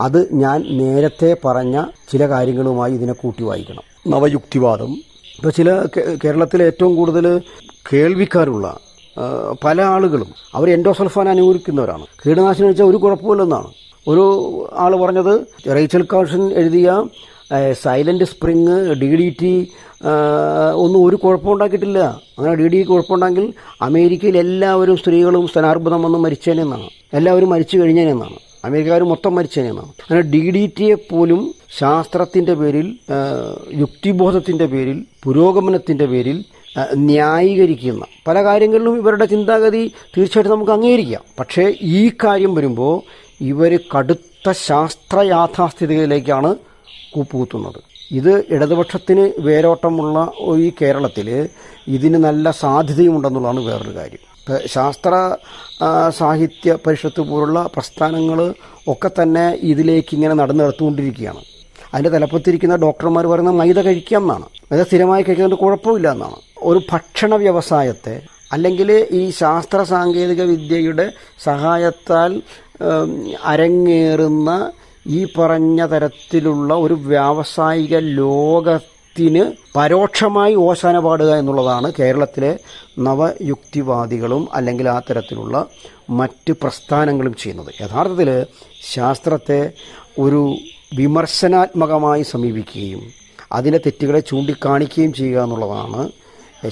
[0.00, 1.76] അത് ഞാൻ നേരത്തെ പറഞ്ഞ
[2.12, 3.84] ചില കാര്യങ്ങളുമായി ഇതിനെ കൂട്ടി വായിക്കണം.
[4.06, 4.92] നവയുക്തിവാദം
[5.38, 5.70] ഇപ്പോൾ ചില
[6.22, 7.26] കേരളത്തിലെ ഏറ്റവും കൂടുതൽ
[7.88, 8.66] കേൾവിക്കാരുള്ള
[9.64, 12.04] പല ആളുകളും അവർ എൻഡോസൾഫാൻ അനുകൂലിക്കുന്നവരാണ്.
[12.22, 13.68] കീടനാശിനി വെച്ചാൽ ഒരു കുഴപ്പമില്ലെന്നാണ്.
[14.10, 14.24] ഒരു
[14.84, 15.34] ആൾ പറഞ്ഞത്
[15.76, 16.88] റേച്ചൽ കാഷൻ എഴുതിയ
[17.84, 19.52] silent spring D D T
[20.84, 22.00] ഒന്നും ഒരു കുഴപ്പമുണ്ടാക്കിയിട്ടില്ല.
[22.38, 23.46] അങ്ങനെ ഡി ഡി കുഴപ്പമുണ്ടെങ്കിൽ
[23.88, 26.88] അമേരിക്കയിൽ എല്ലാവരും സ്ത്രീകളും സ്തനാർബുദം വന്ന് മരിച്ചേനെന്നാണ്
[27.20, 31.40] എല്ലാവരും മരിച്ചു കഴിഞ്ഞേനെന്നാണ് അമേരിക്കക്കാർ മൊത്തം മരിച്ചേനെന്നാണ് അങ്ങനെ ഡി ഡി ടിയെ പോലും
[31.78, 32.86] ശാസ്ത്രത്തിന്റെ പേരിൽ
[33.82, 36.38] യുക്തിബോധത്തിന്റെ പേരിൽ പുരോഗമനത്തിന്റെ പേരിൽ
[36.94, 39.82] ന്യായീകരിക്കുന്ന പല കാര്യങ്ങളിലും ഇവരുടെ ചിന്താഗതി
[40.14, 41.24] തീർച്ചയായിട്ടും നമുക്ക് അംഗീകരിക്കാം.
[41.40, 42.94] പക്ഷേ ഈ കാര്യം വരുമ്പോൾ
[43.40, 46.50] ഇവർ കടുത്ത ശാസ്ത്ര യാഥാസ്ഥിതികളിലേക്കാണ്
[47.14, 47.80] കൂപ്പുകുത്തുന്നത്.
[48.18, 50.18] ഇത് ഇടതുപക്ഷത്തിന് വേരോട്ടമുള്ള
[50.64, 51.28] ഈ കേരളത്തിൽ
[51.96, 54.22] ഇതിന് നല്ല സാധ്യതയുമുണ്ടെന്നുള്ളതാണ് വേറൊരു കാര്യം.
[54.66, 55.36] ശാസ്ത്ര
[56.08, 58.54] സാഹിത്യ പരിഷത്ത് പോലുള്ള പ്രസ്ഥാനങ്ങൾ
[58.88, 61.42] ഒക്കെ തന്നെ ഇതിലേക്ക് ഇങ്ങനെ നടന്നു നടത്തുകൊണ്ടിരിക്കുകയാണ്.
[61.94, 64.46] അതിന്റെ തലപ്പത്തിരിക്കുന്ന ഡോക്ടർമാർ പറയുന്ന മൈദ കഴിക്കാം എന്നാണ്.
[64.72, 66.36] മൈദ സ്ഥിരമായി കഴിക്കുന്നത് കുഴപ്പമില്ല എന്നാണ്.
[66.62, 71.12] ഒരു ഭക്ഷണ വ്യവസായത്തെ അല്ലെങ്കിൽ ഈ ശാസ്ത്ര സാങ്കേതിക വിദ്യയുടെ
[71.44, 72.42] സഹായത്താൽ
[73.44, 74.70] അരങ്ങേറുന്ന
[75.06, 77.98] ഈ പറഞ്ഞ തരത്തിലുള്ള ഒരു വ്യാവസായിക
[79.18, 79.44] ലോകത്തിന്
[79.76, 82.50] പരോക്ഷമായി ഓശാന പാടുക എന്നുള്ളതാണ് കേരളത്തിലെ
[83.06, 85.56] നവയുക്തിവാദികളും അല്ലെങ്കിൽ ആ തരത്തിലുള്ള
[86.10, 87.70] മറ്റ് പ്രസ്ഥാനങ്ങളും ചെയ്യുന്നത്.
[87.82, 88.30] യഥാർത്ഥത്തിൽ
[88.94, 89.60] ശാസ്ത്രത്തെ
[90.18, 90.42] ഒരു
[90.98, 93.02] വിമർശനാത്മകമായി സമീപിക്കുകയും
[93.56, 96.02] അതിന്റെ തെറ്റുകളെ ചൂണ്ടിക്കാണിക്കുകയും ചെയ്യുക എന്നുള്ളതാണ്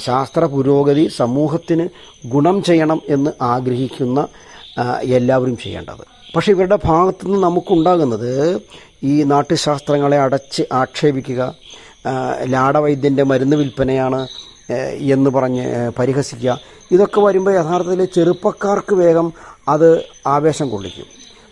[0.09, 1.85] ശാസ്ത്ര പുരോഗതി സമൂഹത്തിന്
[2.35, 4.21] ഗുണം ചെയ്യണം എന്ന് ആഗ്രഹിക്കുന്ന
[5.19, 6.05] എല്ലാവരും ചെയ്യേണ്ടത്.
[6.35, 8.33] പക്ഷേ ഇവരുടെ ഭാഗത്തുനിന്ന് നമുക്കുണ്ടാകുന്നത്
[9.11, 11.43] ഈ നാട്ടുശാസ്ത്രങ്ങളെ അടച്ച് ആക്ഷേപിക്കുക
[12.45, 14.29] ലാടവൈദ്യന്റെ മരുന്ന് വിൽപ്പനയാണ്
[14.99, 16.61] എന്ന് പറഞ്ഞ് പരിഹസിക്കുക.
[16.90, 19.33] ഇതൊക്കെ വരുമ്പോൾ യഥാർത്ഥത്തിൽ ചെറുപ്പക്കാർക്ക് വേഗം
[19.69, 21.05] അത് ആവേശം കൊള്ളിക്കും.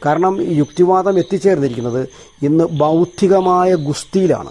[0.06, 2.08] കാരണം യുക്തിവാദം എത്തിച്ചേർന്നിരിക്കുന്നത്
[2.42, 4.50] ഇന്ന് ബൗദ്ധികമായ ഗുസ്തിയിലാണ്.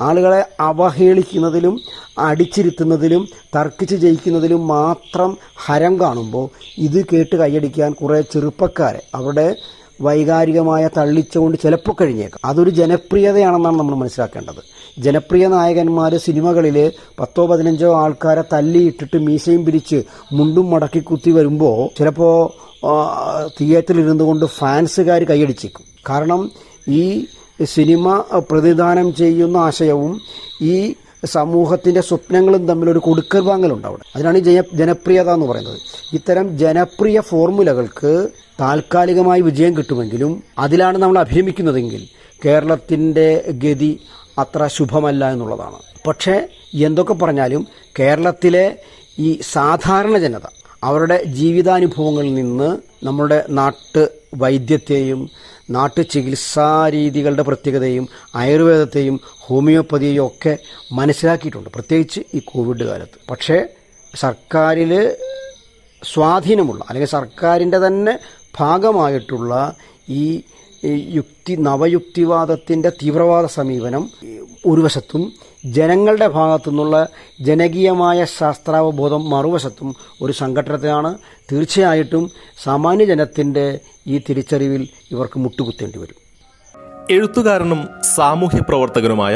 [0.00, 1.80] ആളുകളെ അവഹേളിക്കുന്നതിലും
[2.18, 9.56] അടിച്ചിരുത്തുന്നതിലും തർക്കിച്ച് ജയിക്കുന്നതിലും മാത്രം ഹരം കാണുമ്പോൾ ഇത് കേട്ട് കൈയടിക്കാൻ കുറേ ചെറുപ്പക്കാരെ അവരുടെ
[10.00, 12.40] വൈകാരികമായ തള്ളിച്ചുകൊണ്ട് ചിലപ്പോൾ കഴിഞ്ഞേക്കാം.
[12.44, 14.73] അതൊരു ജനപ്രിയതയാണെന്നാണ് നമ്മൾ മനസ്സിലാക്കേണ്ടത്.
[14.96, 16.76] ജനപ്രിയ നായകന്മാർ സിനിമകളിൽ
[17.20, 22.34] പത്തോ പതിനഞ്ചോ ആൾക്കാരെ തല്ലിയിട്ടിട്ട് മീശയും പിരിച്ച് മുണ്ടും മടക്കി കുത്തി വരുമ്പോൾ ചിലപ്പോൾ
[23.58, 25.84] തിയേറ്ററിൽ ഇരുന്നു കൊണ്ട് ഫാൻസുകാർ കൈയടിച്ചേക്കും.
[26.10, 26.40] കാരണം
[26.88, 27.26] ഈ
[27.74, 30.20] സിനിമ പ്രതിദാനം ചെയ്യുന്ന ആശയവും
[30.62, 30.94] ഈ
[31.34, 34.04] സമൂഹത്തിന്റെ സ്വപ്നങ്ങളും തമ്മിലൊരു കൊടുക്കൽ വാങ്ങലുണ്ട് അവിടെ.
[34.14, 35.78] അതിനാണ് ജന ജനപ്രിയത എന്ന് പറയുന്നത്.
[36.12, 38.12] ഇത്തരം ജനപ്രിയ ഫോർമുലകൾക്ക്
[38.60, 42.02] താൽക്കാലികമായി വിജയം കിട്ടുമെങ്കിലും അതിലാണ് നമ്മൾ അഭിരമിക്കുന്നതെങ്കിൽ
[42.44, 43.28] കേരളത്തിന്റെ
[43.64, 43.92] ഗതി
[44.38, 45.78] അത്ര ശുഭമല്ല എന്നുള്ളതാണ്.
[46.06, 47.68] പക്ഷേ എന്തൊക്കെ പറഞ്ഞാലും
[47.98, 48.78] കേരളത്തിലെ
[49.18, 50.46] ഈ സാധാരണ ജനത
[50.82, 55.30] അവരുടെ ജീവിതാനുഭവങ്ങളിൽ നിന്ന് നമ്മുടെ നാട്ട് വൈദ്യത്തെയും
[55.70, 60.58] നാട്ടു ചികിത്സാ രീതികളുടെ പ്രത്യേകതയും ആയുർവേദത്തെയും ഹോമിയോപ്പതിയെയും ഒക്കെ
[60.92, 61.70] മനസ്സിലാക്കിയിട്ടുണ്ട്.
[61.70, 63.30] പ്രത്യേകിച്ച് ഈ കോവിഡ് കാലത്ത്.
[63.30, 63.66] പക്ഷേ
[64.14, 65.16] സർക്കാരിൽ
[66.02, 68.18] സ്വാധീനമുള്ള അല്ലെങ്കിൽ സർക്കാരിന്റെ തന്നെ
[68.58, 69.74] ഭാഗമായിട്ടുള്ള
[70.08, 70.42] ഈ
[71.16, 74.04] യുക്തി നവയുക്തിവാദത്തിന്റെ തീവ്രവാദ സമീപനം
[74.66, 75.22] ഒരു വശത്തും
[75.74, 76.96] ജനങ്ങളുടെ ഭാഗത്തു നിന്നുള്ള
[77.40, 79.88] ജനകീയമായ ശാസ്ത്രാവബോധം മറുവശത്തും
[80.22, 81.10] ഒരു സംഘടനത്തിലാണ്
[81.50, 82.24] തീർച്ചയായിട്ടും
[82.64, 83.66] സാമാന്യ ജനത്തിന്റെ
[84.06, 86.18] ഈ തിരിച്ചറിവിൽ ഇവർക്ക് മുട്ടുകുത്തേണ്ടി വരും.
[87.10, 87.80] എഴുത്തുകാരനും
[88.16, 89.34] സാമൂഹ്യ പ്രവർത്തകനുമായ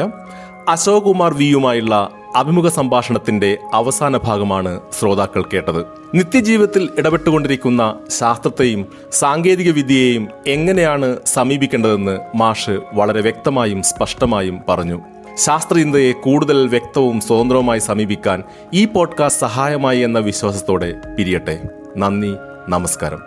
[0.68, 1.94] അശോക് കുമാർ വിയുമായുള്ള
[2.38, 5.84] അഭിമുഖ സംഭാഷണത്തിന്റെ അവസാന ഭാഗമാണ് ശ്രോതാക്കൾ കേട്ടത്.
[6.14, 15.00] നിത്യജീവിതത്തിൽ ഇടപെട്ടുകൊണ്ടിരിക്കുന്ന ശാസ്ത്രത്തെയും സാങ്കേതിക വിദ്യയെയും എങ്ങനെയാണ് സമീപിക്കേണ്ടതെന്ന് മാഷ് വളരെ വ്യക്തമായും സ്പഷ്ടമായും പറഞ്ഞു.
[15.36, 18.42] ശാസ്ത്രചിന്തയെ കൂടുതൽ വ്യക്തവും സ്വതന്ത്രവുമായി സമീപിക്കാൻ
[18.74, 21.62] ഈ പോഡ്കാസ്റ്റ് സഹായമായി എന്ന വിശ്വാസത്തോടെ പിരിയട്ടെ.
[21.96, 22.34] നന്ദി
[22.68, 23.20] നമസ്കാരം.